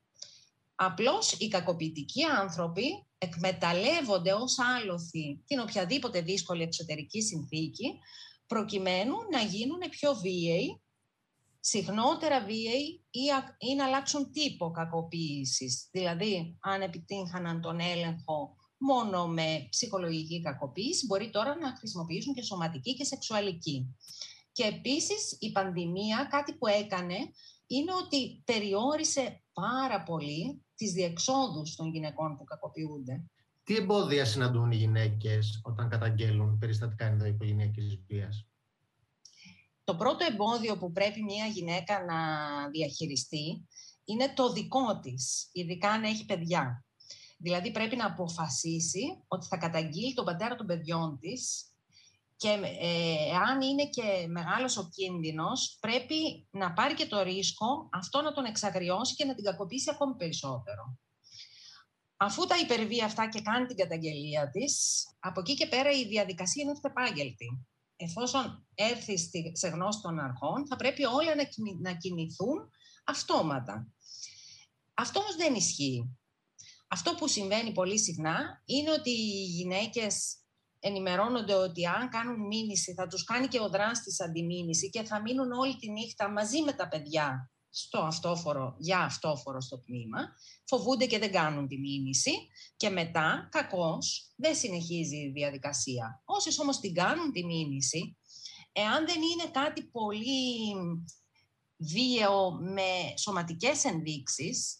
[0.75, 7.93] Απλώς οι κακοποιητικοί άνθρωποι εκμεταλλεύονται ως άλοθη την οποιαδήποτε δύσκολη εξωτερική συνθήκη
[8.47, 10.81] προκειμένου να γίνουν πιο βίαιοι
[11.69, 13.05] συχνότερα βίαιοι
[13.59, 15.87] ή, να αλλάξουν τύπο κακοποίησης.
[15.91, 22.95] Δηλαδή, αν επιτύχαναν τον έλεγχο μόνο με ψυχολογική κακοποίηση, μπορεί τώρα να χρησιμοποιήσουν και σωματική
[22.95, 23.95] και σεξουαλική.
[24.51, 27.17] Και επίσης η πανδημία κάτι που έκανε
[27.67, 33.23] είναι ότι περιόρισε πάρα πολύ τις διεξόδους των γυναικών που κακοποιούνται.
[33.63, 38.47] Τι εμπόδια συναντούν οι γυναίκες όταν καταγγέλουν περιστατικά ενδοοικογενειακής βίας;
[39.87, 42.19] Το πρώτο εμπόδιο που πρέπει μια γυναίκα να
[42.69, 43.67] διαχειριστεί
[44.05, 46.85] είναι το δικό της, ειδικά αν έχει παιδιά.
[47.37, 51.71] Δηλαδή πρέπει να αποφασίσει ότι θα καταγγείλει τον πατέρα των παιδιών της
[52.35, 58.21] και ε, αν είναι και μεγάλος ο κίνδυνος, πρέπει να πάρει και το ρίσκο αυτό
[58.21, 60.97] να τον εξαγριώσει και να την κακοποιήσει ακόμη περισσότερο.
[62.17, 66.63] Αφού τα υπερβεί αυτά και κάνει την καταγγελία της, από εκεί και πέρα η διαδικασία
[66.63, 67.67] είναι επάγγελτη
[67.97, 69.17] εφόσον έρθει
[69.51, 71.31] σε γνώση των αρχών, θα πρέπει όλα
[71.81, 72.69] να κινηθούν
[73.05, 73.87] αυτόματα.
[74.93, 76.17] Αυτό όμως δεν ισχύει.
[76.87, 80.37] Αυτό που συμβαίνει πολύ συχνά είναι ότι οι γυναίκες
[80.79, 85.51] ενημερώνονται ότι αν κάνουν μήνυση θα τους κάνει και ο δράστης αντιμήνυση και θα μείνουν
[85.51, 87.51] όλη τη νύχτα μαζί με τα παιδιά
[87.83, 90.19] στο αυτόφορο, για αυτόφορο στο τμήμα,
[90.63, 92.31] φοβούνται και δεν κάνουν τη μήνυση
[92.77, 96.21] και μετά, κακώς, δεν συνεχίζει η διαδικασία.
[96.25, 98.17] Όσοι όμως την κάνουν τη μήνυση,
[98.71, 100.75] εάν δεν είναι κάτι πολύ
[101.77, 104.79] βίαιο με σωματικές ενδείξεις,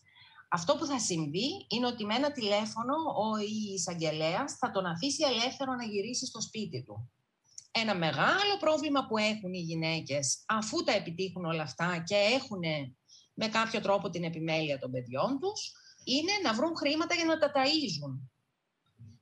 [0.50, 3.38] αυτό που θα συμβεί είναι ότι με ένα τηλέφωνο ο
[3.74, 7.12] εισαγγελέα θα τον αφήσει ελεύθερο να γυρίσει στο σπίτι του
[7.80, 12.62] ένα μεγάλο πρόβλημα που έχουν οι γυναίκες αφού τα επιτύχουν όλα αυτά και έχουν
[13.34, 15.72] με κάποιο τρόπο την επιμέλεια των παιδιών τους
[16.04, 18.30] είναι να βρουν χρήματα για να τα ταΐζουν.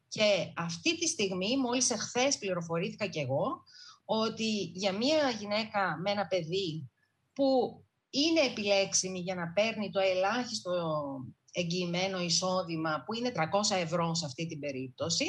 [0.08, 3.64] Και αυτή τη στιγμή, μόλις εχθές πληροφορήθηκα κι εγώ,
[4.06, 6.90] ότι για μία γυναίκα με ένα παιδί
[7.34, 7.80] που
[8.10, 10.72] είναι επιλέξιμη για να παίρνει το ελάχιστο
[11.52, 15.26] εγγυημένο εισόδημα, που είναι 300 ευρώ σε αυτή την περίπτωση,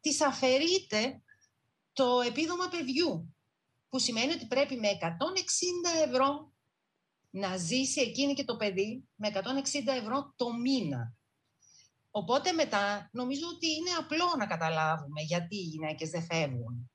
[0.00, 1.22] της αφαιρείται
[1.96, 3.34] το επίδομα παιδιού,
[3.88, 6.52] που σημαίνει ότι πρέπει με 160 ευρώ
[7.30, 9.38] να ζήσει εκείνη και το παιδί με 160
[10.00, 11.14] ευρώ το μήνα.
[12.10, 16.90] Οπότε μετά νομίζω ότι είναι απλό να καταλάβουμε γιατί οι γυναίκες δεν φεύγουν.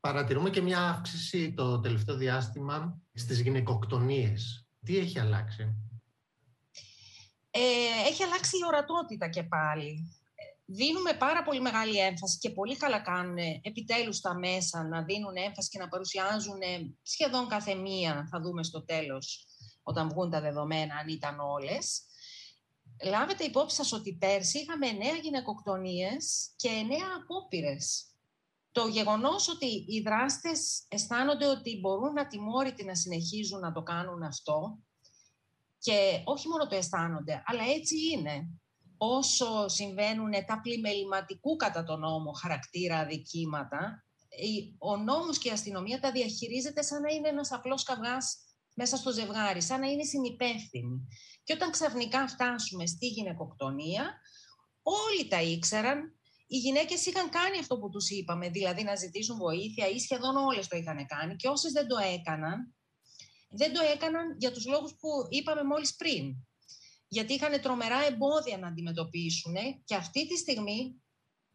[0.00, 4.66] Παρατηρούμε και μια αύξηση το τελευταίο διάστημα στις γυναικοκτονίες.
[4.84, 5.74] Τι έχει αλλάξει;
[7.50, 7.60] Ε,
[8.06, 10.17] έχει αλλάξει η ορατότητα και πάλι.
[10.70, 15.68] Δίνουμε πάρα πολύ μεγάλη έμφαση και πολύ καλά κάνουν επιτέλους τα μέσα να δίνουν έμφαση
[15.68, 16.58] και να παρουσιάζουν
[17.02, 19.46] σχεδόν κάθε μία, θα δούμε στο τέλος,
[19.82, 22.02] όταν βγουν τα δεδομένα, αν ήταν όλες.
[23.04, 28.06] Λάβετε υπόψη σας ότι πέρσι είχαμε εννέα γυναικοκτονίες και εννέα απόπειρες.
[28.72, 34.22] Το γεγονός ότι οι δράστες αισθάνονται ότι μπορούν να τιμώρητοι να συνεχίζουν να το κάνουν
[34.22, 34.78] αυτό
[35.78, 38.48] και όχι μόνο το αισθάνονται, αλλά έτσι είναι.
[38.98, 44.04] Όσο συμβαίνουν τα πλημεληματικού κατά τον νόμο χαρακτήρα αδικήματα,
[44.78, 48.36] ο νόμος και η αστυνομία τα διαχειρίζεται σαν να είναι ένας απλός καυγάς
[48.74, 51.08] μέσα στο ζευγάρι, σαν να είναι συνυπεύθυνοι.
[51.44, 54.20] Και όταν ξαφνικά φτάσουμε στη γυναικοκτονία,
[54.82, 59.88] όλοι τα ήξεραν, οι γυναίκες είχαν κάνει αυτό που τους είπαμε, δηλαδή να ζητήσουν βοήθεια
[59.88, 62.74] ή σχεδόν όλες το είχαν κάνει και όσες δεν το έκαναν,
[63.48, 66.47] δεν το έκαναν για τους λόγους που είπαμε μόλις πριν.
[67.08, 69.54] Γιατί είχαν τρομερά εμπόδια να αντιμετωπίσουν
[69.84, 71.02] και αυτή τη στιγμή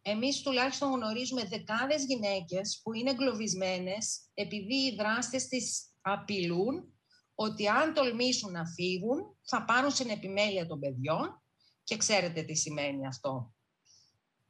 [0.01, 6.93] εμείς τουλάχιστον γνωρίζουμε δεκάδες γυναίκες που είναι εγκλωβισμένες επειδή οι δράστες τις απειλούν
[7.35, 11.43] ότι αν τολμήσουν να φύγουν θα πάρουν στην επιμέλεια των παιδιών
[11.83, 13.53] και ξέρετε τι σημαίνει αυτό.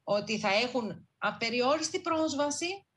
[0.04, 2.88] Ότι θα έχουν απεριόριστη πρόσβαση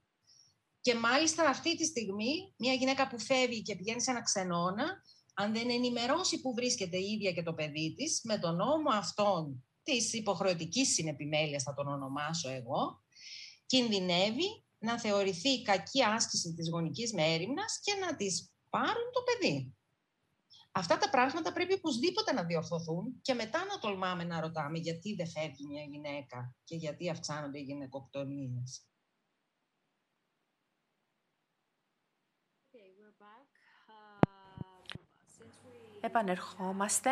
[0.80, 5.02] και μάλιστα αυτή τη στιγμή μια γυναίκα που φεύγει και πηγαίνει σε ένα ξενώνα,
[5.38, 9.64] αν δεν ενημερώσει που βρίσκεται η ίδια και το παιδί της, με τον νόμο αυτόν
[9.82, 13.02] της υποχρεωτικής συνεπιμέλειας θα τον ονομάσω εγώ,
[13.66, 19.74] κινδυνεύει να θεωρηθεί κακή άσκηση της γονικής μέρημνας και να της πάρουν το παιδί.
[20.72, 25.28] Αυτά τα πράγματα πρέπει οπωσδήποτε να διορθωθούν και μετά να τολμάμε να ρωτάμε γιατί δεν
[25.28, 28.86] φεύγει μια γυναίκα και γιατί αυξάνονται οι γυναικοκτονίες.
[36.06, 37.10] Επανερχόμαστε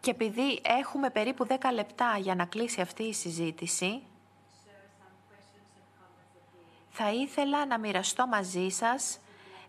[0.00, 4.02] και επειδή έχουμε περίπου 10 λεπτά για να κλείσει αυτή η συζήτηση,
[6.90, 9.18] θα ήθελα να μοιραστώ μαζί σας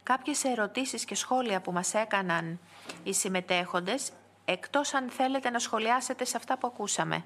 [0.03, 2.59] κάποιες ερωτήσεις και σχόλια που μας έκαναν
[3.03, 4.11] οι συμμετέχοντες,
[4.45, 7.25] εκτός αν θέλετε να σχολιάσετε σε αυτά που ακούσαμε.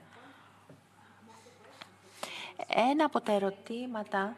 [2.67, 4.35] Ένα από τα ερωτήματα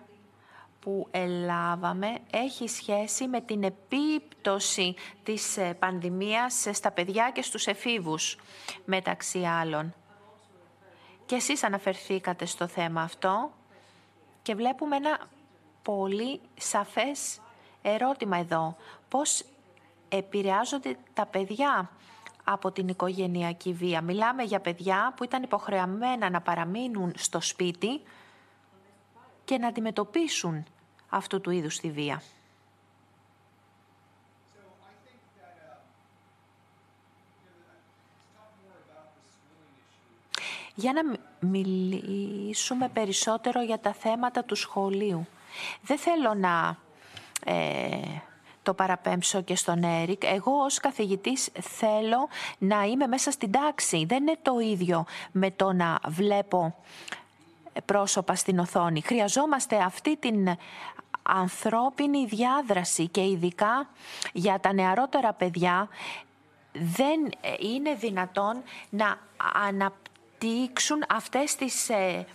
[0.82, 8.38] που ελάβαμε έχει σχέση με την επίπτωση της ε, πανδημίας στα παιδιά και στους εφήβους,
[8.86, 9.94] μεταξύ άλλων.
[11.26, 13.52] Και εσείς αναφερθήκατε στο θέμα αυτό
[14.42, 15.20] και βλέπουμε ένα
[15.82, 17.40] πολύ σαφές
[17.82, 18.76] ερώτημα εδώ.
[19.10, 19.46] Πώς
[20.10, 21.90] επηρεάζονται τα παιδιά
[22.44, 28.02] από την οικογενειακή βία; Μιλάμε για παιδιά που ήταν υποχρεωμένα να παραμείνουν στο σπίτι
[29.52, 30.66] και να αντιμετωπίσουν
[31.10, 32.22] αυτού του είδους τη βία.
[40.76, 41.02] Για να
[41.47, 45.28] μιλήσουμε περισσότερο για τα θέματα του σχολείου.
[45.82, 46.78] Δεν θέλω να
[47.45, 48.22] ε,
[48.64, 50.24] το παραπέμψω και στον Έρικ.
[50.24, 52.28] Εγώ ως καθηγητής θέλω
[52.58, 54.06] να είμαι μέσα στην τάξη.
[54.06, 56.76] Δεν είναι το ίδιο με το να βλέπω
[57.86, 59.02] πρόσωπα στην οθόνη.
[59.02, 60.58] Χρειαζόμαστε αυτή την
[61.24, 63.90] ανθρώπινη διάδραση και ειδικά
[64.34, 65.90] για τα νεαρότερα παιδιά
[66.72, 69.20] δεν είναι δυνατόν να
[69.68, 72.26] αναπτύξουν αυτές τις ε,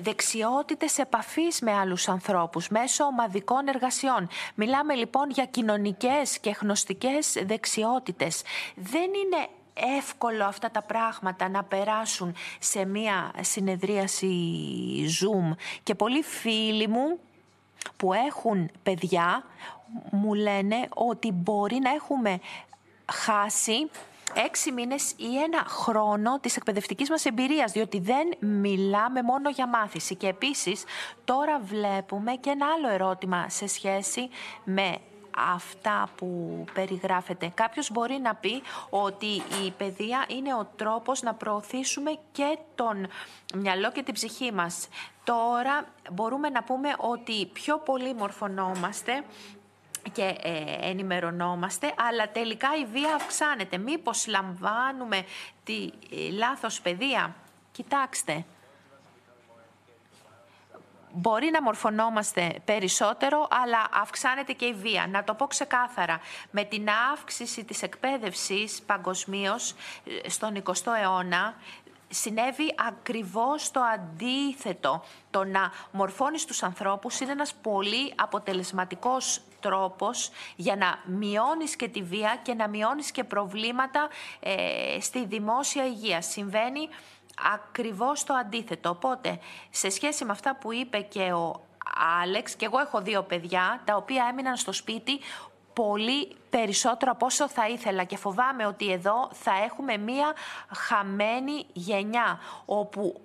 [0.00, 4.28] δεξιότητες επαφής με άλλους ανθρώπους μέσω ομαδικών εργασιών.
[4.54, 8.42] Μιλάμε λοιπόν για κοινωνικές και γνωστικές δεξιότητες.
[8.74, 9.48] Δεν είναι
[9.98, 14.34] εύκολο αυτά τα πράγματα να περάσουν σε μία συνεδρίαση
[15.20, 17.18] Zoom και πολλοί φίλοι μου
[17.96, 19.44] που έχουν παιδιά
[20.10, 22.40] μου λένε ότι μπορεί να έχουμε
[23.12, 23.90] χάσει
[24.34, 30.14] έξι μήνες ή ένα χρόνο της εκπαιδευτικής μας εμπειρίας, διότι δεν μιλάμε μόνο για μάθηση.
[30.14, 30.84] Και επίσης
[31.24, 34.28] τώρα βλέπουμε και ένα άλλο ερώτημα σε σχέση
[34.64, 34.98] με
[35.36, 37.52] αυτά που περιγράφεται.
[37.54, 43.08] Κάποιος μπορεί να πει ότι η παιδεία είναι ο τρόπος να προωθήσουμε και τον
[43.54, 44.88] μυαλό και την ψυχή μας.
[45.24, 49.24] Τώρα μπορούμε να πούμε ότι πιο πολύ μορφωνόμαστε
[50.12, 53.78] και ε, ενημερωνόμαστε, αλλά τελικά η βία αυξάνεται.
[53.78, 55.24] Μήπως λαμβάνουμε
[55.64, 57.34] τη ε, λάθος παιδεία;
[57.72, 58.44] Κοιτάξτε,
[61.12, 65.06] μπορεί να μορφωνόμαστε περισσότερο, αλλά αυξάνεται και η βία.
[65.10, 69.74] Να το πω ξεκάθαρα, με την αύξηση της εκπαίδευσης παγκοσμίως
[70.24, 71.54] ε, στον 20ο αιώνα,
[72.08, 75.04] συνέβη ακριβώς το αντίθετο.
[75.30, 82.02] Το να μορφώνεις τους ανθρώπους είναι ένας πολύ αποτελεσματικός τρόπος για να μειώνεις και τη
[82.02, 84.08] βία και να μειώνεις και προβλήματα
[84.40, 86.20] ε, στη δημόσια υγεία.
[86.20, 86.88] Συμβαίνει
[87.54, 88.90] ακριβώς το αντίθετο.
[88.90, 89.38] Οπότε,
[89.70, 91.60] σε σχέση με αυτά που είπε και ο
[92.22, 95.20] Άλεξ, και εγώ έχω δύο παιδιά, τα οποία έμειναν στο σπίτι
[95.72, 100.32] πολύ περισσότερο από όσο θα ήθελα και φοβάμαι ότι εδώ θα έχουμε μία
[100.76, 103.20] χαμένη γενιά όπου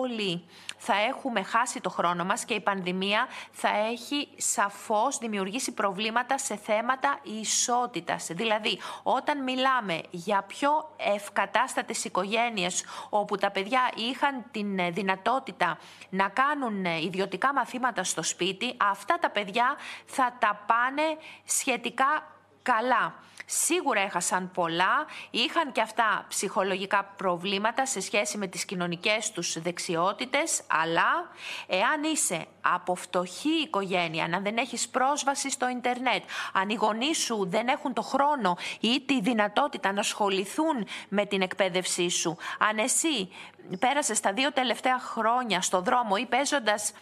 [0.00, 0.44] όλοι
[0.76, 6.56] θα έχουμε χάσει το χρόνο μας και η πανδημία θα έχει σαφώς δημιουργήσει προβλήματα σε
[6.56, 8.26] θέματα ισότητας.
[8.30, 15.78] Δηλαδή, όταν μιλάμε για πιο ευκατάστατες οικογένειες όπου τα παιδιά είχαν την δυνατότητα
[16.10, 21.02] να κάνουν ιδιωτικά μαθήματα στο σπίτι, αυτά τα παιδιά θα τα πάνε
[21.44, 22.38] σχετικά
[22.74, 23.14] καλά.
[23.46, 30.62] Σίγουρα έχασαν πολλά, είχαν και αυτά ψυχολογικά προβλήματα σε σχέση με τις κοινωνικές τους δεξιότητες,
[30.66, 31.30] αλλά
[31.66, 37.46] εάν είσαι από φτωχή οικογένεια, αν δεν έχεις πρόσβαση στο ίντερνετ, αν οι γονείς σου
[37.48, 43.32] δεν έχουν το χρόνο ή τη δυνατότητα να ασχοληθούν με την εκπαίδευσή σου, αν εσύ
[43.78, 46.92] πέρασες τα δύο τελευταία χρόνια στο δρόμο ή παίζοντας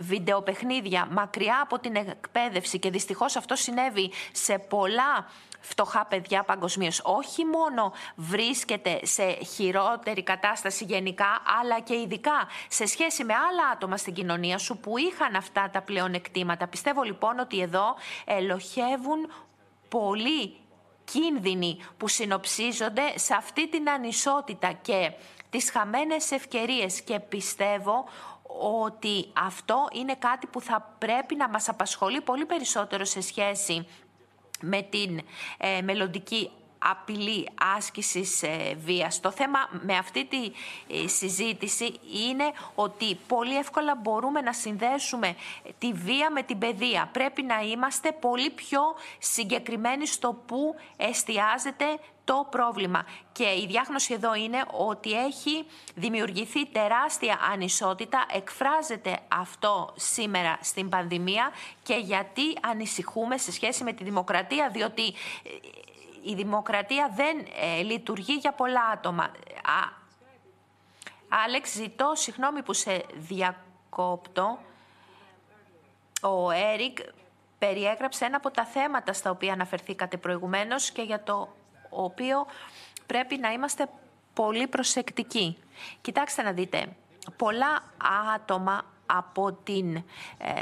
[0.00, 5.26] βιντεοπαιχνίδια μακριά από την εκπαίδευση και δυστυχώς αυτό συνέβη σε πολλά
[5.60, 7.00] φτωχά παιδιά παγκοσμίως.
[7.04, 13.96] Όχι μόνο βρίσκεται σε χειρότερη κατάσταση γενικά, αλλά και ειδικά σε σχέση με άλλα άτομα
[13.96, 16.66] στην κοινωνία σου που είχαν αυτά τα πλεονεκτήματα.
[16.68, 19.32] Πιστεύω λοιπόν ότι εδώ ελοχεύουν
[19.88, 20.56] πολύ
[21.04, 25.12] κίνδυνοι που συνοψίζονται σε αυτή την ανισότητα και
[25.50, 28.08] τις χαμένες ευκαιρίες και πιστεύω
[28.58, 33.86] ότι αυτό είναι κάτι που θα πρέπει να μας απασχολεί πολύ περισσότερο σε σχέση
[34.60, 35.20] με την
[35.58, 39.20] ε, μελλοντική απειλή άσκησης ε, βίας.
[39.20, 40.52] Το θέμα με αυτή τη
[40.88, 45.36] ε, συζήτηση είναι ότι πολύ εύκολα μπορούμε να συνδέσουμε
[45.78, 47.10] τη βία με την παιδεία.
[47.12, 48.80] Πρέπει να είμαστε πολύ πιο
[49.18, 51.98] συγκεκριμένοι στο που εστιάζεται
[52.28, 53.06] το πρόβλημα.
[53.32, 61.50] Και η διάγνωση εδώ είναι ότι έχει δημιουργηθεί τεράστια ανισότητα, εκφράζεται αυτό σήμερα στην πανδημία
[61.82, 65.12] και γιατί ανησυχούμε σε σχέση με τη δημοκρατία, διότι ε,
[66.22, 69.22] η δημοκρατία δεν ε, λειτουργεί για πολλά άτομα.
[69.22, 69.96] Α,
[71.28, 74.58] Άλεξ, ζητώ συγγνώμη που σε διακόπτω.
[76.22, 76.98] Ο Έρικ
[77.58, 81.48] περιέγραψε ένα από τα θέματα στα οποία αναφερθήκατε προηγουμένως και για το
[81.90, 82.46] οποίο
[83.06, 83.88] πρέπει να είμαστε
[84.34, 85.58] πολύ προσεκτικοί.
[86.00, 86.96] Κοιτάξτε να δείτε,
[87.36, 87.82] πολλά
[88.34, 89.96] άτομα από την
[90.38, 90.52] ε,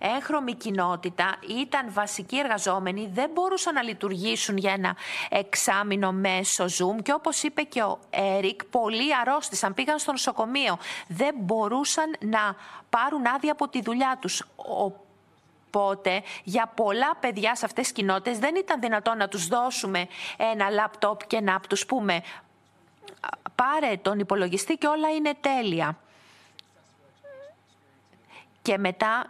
[0.00, 4.96] έγχρωμη κοινότητα ήταν βασικοί εργαζόμενοι, δεν μπορούσαν να λειτουργήσουν για ένα
[5.28, 10.78] εξάμεινο μέσω Zoom και όπως είπε και ο Έρικ, πολλοί αρρώστησαν, πήγαν στο νοσοκομείο,
[11.08, 12.56] δεν μπορούσαν να
[12.90, 14.44] πάρουν άδεια από τη δουλειά τους.
[14.56, 20.70] Οπότε για πολλά παιδιά σε αυτές τις κοινότητες δεν ήταν δυνατόν να τους δώσουμε ένα
[20.70, 22.22] λάπτοπ και να τους πούμε
[23.54, 25.98] πάρε τον υπολογιστή και όλα είναι τέλεια.
[28.62, 29.28] Και μετά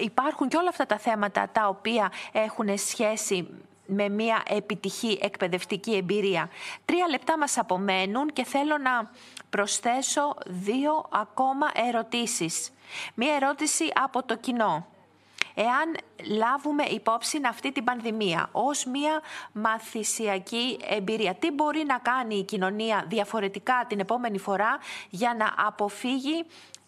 [0.00, 3.48] ε, υπάρχουν και όλα αυτά τα θέματα τα οποία έχουν σχέση
[3.86, 6.50] με μια επιτυχή εκπαιδευτική εμπειρία.
[6.84, 9.10] Τρία λεπτά μας απομένουν και θέλω να
[9.50, 12.72] προσθέσω δύο ακόμα ερωτήσεις.
[13.14, 14.86] Μία ερώτηση από το κοινό
[15.54, 15.96] εάν
[16.36, 19.20] λάβουμε υπόψη αυτή την πανδημία ως μία
[19.52, 21.34] μαθησιακή εμπειρία.
[21.34, 24.78] Τι μπορεί να κάνει η κοινωνία διαφορετικά την επόμενη φορά
[25.10, 26.44] για να αποφύγει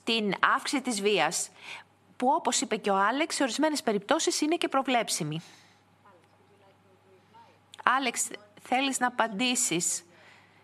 [0.06, 1.48] την αύξηση της βίας,
[2.16, 5.40] που όπως είπε και ο Άλεξ, σε ορισμένες περιπτώσεις είναι και προβλέψιμη.
[7.84, 8.28] Άλεξ,
[8.62, 10.04] θέλεις να απαντήσεις,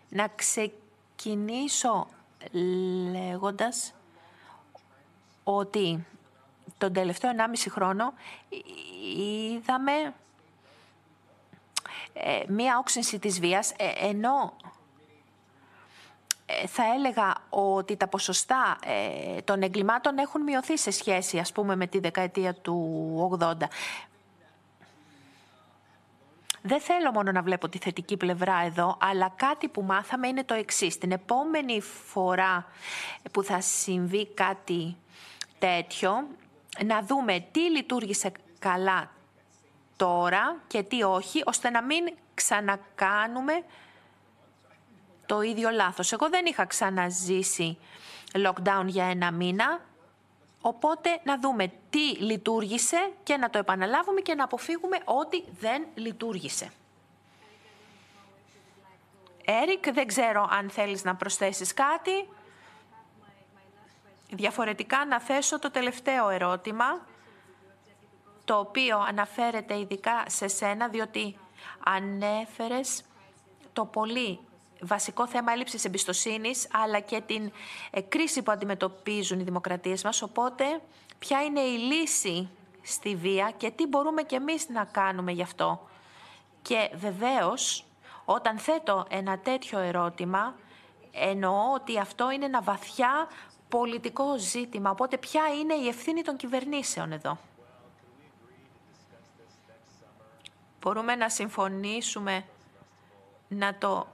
[0.09, 2.07] να ξεκινήσω
[3.11, 3.93] λέγοντας
[5.43, 6.05] ότι
[6.77, 8.13] τον τελευταίο 1,5 χρόνο
[9.17, 10.13] είδαμε
[12.13, 14.62] ε, μία όξυνση της βίας, ε, ενώ ε,
[16.67, 18.77] θα έλεγα ότι τα ποσοστά
[19.43, 23.53] των εγκλημάτων έχουν μειωθεί σε σχέση, ας πούμε, με τη δεκαετία του 80.
[26.65, 30.53] Δεν θέλω μόνο να βλέπω τη θετική πλευρά εδώ, αλλά κάτι που μάθαμε είναι το
[30.53, 30.97] εξής.
[30.97, 32.65] Την επόμενη φορά
[33.31, 34.97] που θα συμβεί κάτι
[35.59, 36.27] τέτοιο,
[36.85, 39.11] να δούμε τι λειτουργήσε καλά
[39.95, 43.63] τώρα και τι όχι, ώστε να μην ξανακάνουμε
[45.25, 46.11] το ίδιο λάθος.
[46.11, 47.77] Εγώ δεν είχα ξαναζήσει
[48.33, 49.81] lockdown για ένα μήνα
[50.65, 56.71] Οπότε να δούμε τι λειτουργήσε και να το επαναλάβουμε και να αποφύγουμε ό,τι δεν λειτουργήσε.
[59.45, 62.29] Έρικ, δεν ξέρω αν θέλεις να προσθέσεις κάτι.
[64.29, 67.05] Διαφορετικά να θέσω το τελευταίο ερώτημα,
[68.45, 71.37] το οποίο αναφέρεται ειδικά σε σένα, διότι
[71.83, 73.03] ανέφερες
[73.73, 74.39] το πολύ
[74.85, 77.51] βασικό θέμα έλλειψης εμπιστοσύνης, αλλά και την
[77.91, 80.21] ε, κρίση που αντιμετωπίζουν οι δημοκρατίες μας.
[80.21, 80.81] Οπότε,
[81.19, 82.49] ποια είναι η λύση
[82.81, 85.87] στη βία και τι μπορούμε κι εμείς να κάνουμε γι' αυτό.
[86.61, 87.85] Και βεβαίως,
[88.25, 90.55] όταν θέτω ένα τέτοιο ερώτημα,
[91.11, 93.27] εννοώ ότι αυτό είναι ένα βαθιά
[93.69, 94.89] πολιτικό ζήτημα.
[94.89, 97.37] Οπότε, ποια είναι η ευθύνη των κυβερνήσεων εδώ;
[100.83, 102.45] Μπορούμε να συμφωνήσουμε
[103.47, 104.07] να το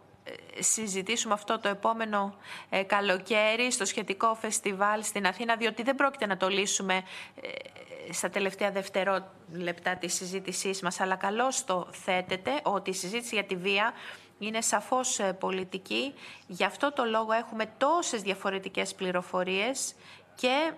[0.60, 2.36] συζητήσουμε αυτό το επόμενο
[2.70, 7.04] ε, καλοκαίρι στο σχετικό φεστιβάλ στην Αθήνα, διότι δεν πρόκειται να το λύσουμε
[7.42, 13.44] ε, στα τελευταία δευτερόλεπτα της συζήτησής μας, αλλά καλώς το θέτεται ότι η συζήτηση για
[13.44, 13.94] τη βία
[14.40, 16.14] είναι σαφώς ε, πολιτική.
[16.48, 19.96] Γι' αυτό το λόγο έχουμε τόσες διαφορετικές πληροφορίες
[20.36, 20.72] και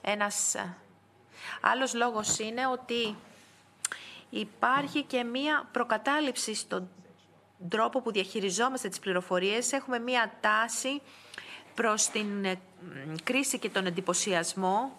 [0.00, 0.54] ένας
[1.60, 3.16] άλλος λόγος είναι ότι
[4.30, 6.88] υπάρχει και μία προκατάληψη στον
[7.68, 11.00] τρόπο που διαχειριζόμαστε τις πληροφορίες έχουμε μία τάση
[11.74, 12.58] προς την ε,
[13.24, 14.92] κρίση και τον εντυπωσιασμό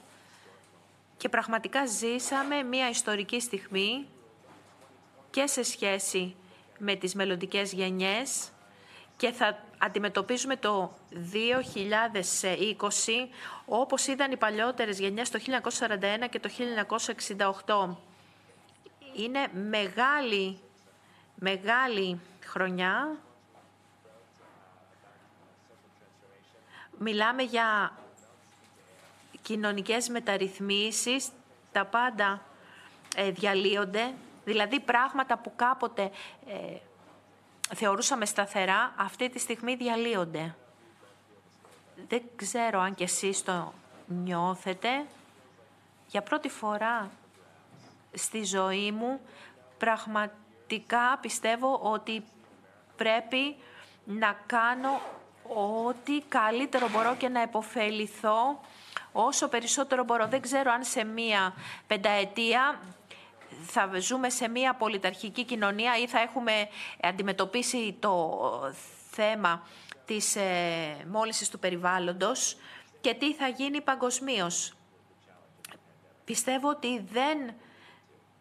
[1.17, 4.07] και πραγματικά ζήσαμε μία ιστορική στιγμή
[5.29, 6.35] και σε σχέση
[6.77, 8.49] με τις μελλοντικές γενιές
[9.17, 12.87] και θα αντιμετωπίζουμε το 2020
[13.65, 15.39] όπως είδαν οι παλιότερες γενιές το
[15.79, 16.49] 1941 και το
[17.65, 17.95] 1968.
[19.15, 20.59] Είναι μεγάλη,
[21.35, 23.17] μεγάλη χρονιά
[26.97, 27.97] μιλάμε για
[29.41, 31.29] κοινωνικές μεταρρυθμίσεις,
[31.71, 32.41] τα πάντα
[33.15, 34.13] ε, διαλύονται,
[34.45, 36.11] δηλαδή πράγματα που κάποτε
[36.47, 36.77] ε,
[37.75, 40.55] θεωρούσαμε σταθερά, αυτή τη στιγμή διαλύονται.
[42.07, 43.73] Δεν ξέρω αν και εσείς το
[44.07, 45.05] νιώθετε.
[46.07, 47.11] Για πρώτη φορά
[48.13, 49.19] στη ζωή μου
[49.77, 52.23] πραγματικά πιστεύω ότι
[52.95, 53.55] πρέπει
[54.03, 55.01] να κάνω
[55.47, 58.59] ό,τι καλύτερο μπορώ και να επωφεληθώ
[59.11, 60.27] όσο περισσότερο μπορώ.
[60.27, 61.53] Δεν ξέρω αν σε μία
[61.87, 62.79] πενταετία
[63.65, 66.67] θα ζούμε σε μία πολιταρχική κοινωνία ή θα έχουμε
[67.01, 68.39] αντιμετωπίσει το
[69.11, 69.67] θέμα
[70.05, 72.57] της ε, μόλυσης του περιβάλλοντος
[73.01, 74.73] και τι θα γίνει παγκοσμίως.
[76.25, 77.53] Πιστεύω ότι δεν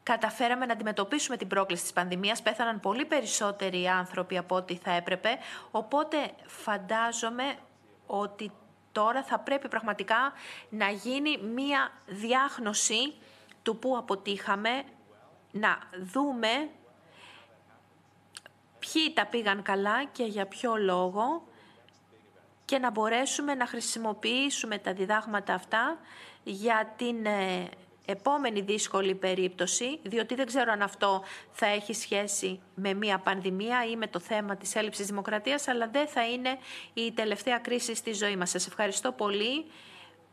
[0.04, 2.42] καταφέραμε να αντιμετωπίσουμε την πρόκληση της πανδημίας.
[2.42, 5.38] Πέθαναν πολύ περισσότεροι άνθρωποι από ό,τι θα έπρεπε.
[5.70, 7.54] Οπότε φαντάζομαι
[8.06, 8.52] ότι
[8.92, 10.32] τώρα θα πρέπει πραγματικά
[10.68, 13.14] να γίνει μία διάγνωση
[13.62, 14.82] του που αποτύχαμε,
[15.50, 16.68] να δούμε
[18.78, 21.42] ποιοι τα πήγαν καλά και για ποιο λόγο
[22.64, 25.98] και να μπορέσουμε να χρησιμοποιήσουμε τα διδάγματα αυτά
[26.42, 27.68] για την ε,
[28.04, 33.96] επόμενη δύσκολη περίπτωση, διότι δεν ξέρω αν αυτό θα έχει σχέση με μια πανδημία ή
[33.96, 36.58] με το θέμα της έλλειψης δημοκρατίας, αλλά δεν θα είναι
[36.94, 38.50] η τελευταία κρίση στη ζωή μας.
[38.50, 39.64] Σας ευχαριστώ πολύ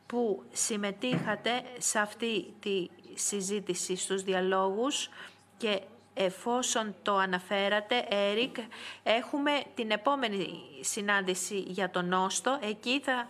[0.06, 5.10] που συμμετείχατε σε αυτή τη συζήτηση στους διαλόγους
[5.58, 5.82] και
[6.14, 8.56] εφόσον το αναφέρατε, Έρικ,
[9.04, 12.60] έχουμε την επόμενη συνάντηση για τον Νόστο.
[12.62, 13.30] Εκεί θα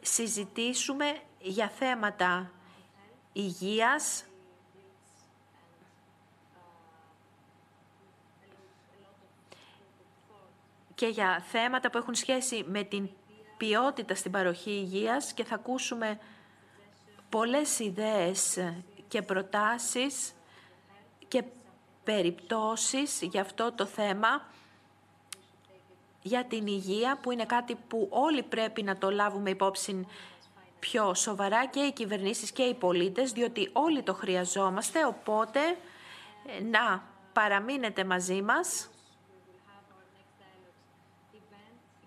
[0.00, 2.50] συζητήσουμε για θέματα
[3.32, 4.24] υγείας,
[10.98, 13.08] και για θέματα που έχουν σχέση με την
[13.56, 16.18] ποιότητα στην παροχή υγείας και θα ακούσουμε
[17.28, 18.58] πολλές ιδέες
[19.08, 20.32] και προτάσεις
[21.28, 21.44] και
[22.04, 24.46] περιπτώσεις για αυτό το θέμα
[26.22, 30.06] για την υγεία που είναι κάτι που όλοι πρέπει να το λάβουμε υπόψη
[30.78, 35.60] πιο σοβαρά και οι κυβερνήσεις και οι πολίτες, διότι όλοι το χρειαζόμαστε, οπότε
[36.46, 37.02] ε, να
[37.32, 38.90] παραμείνετε μαζί μας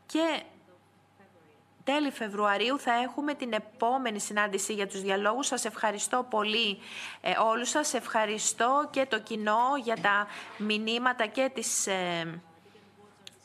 [0.05, 0.43] και
[1.84, 5.47] τέλη Φεβρουαρίου θα έχουμε την επόμενη συνάντηση για τους διαλόγους.
[5.47, 6.78] Σας ευχαριστώ πολύ
[7.22, 7.93] ε, όλους σας.
[7.93, 12.41] Ευχαριστώ και το κοινό για τα μηνύματα και τις ε,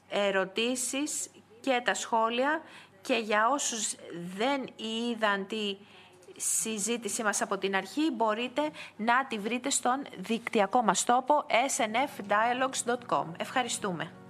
[0.08, 2.62] ερωτήσεις και τα σχόλια
[3.06, 3.94] και για όσους
[4.36, 5.76] δεν είδαν τη
[6.36, 13.24] συζήτησή μας από την αρχή, μπορείτε να τη βρείτε στον δικτυακό μας τόπο snfdialogues.com.
[13.38, 14.25] Ευχαριστούμε.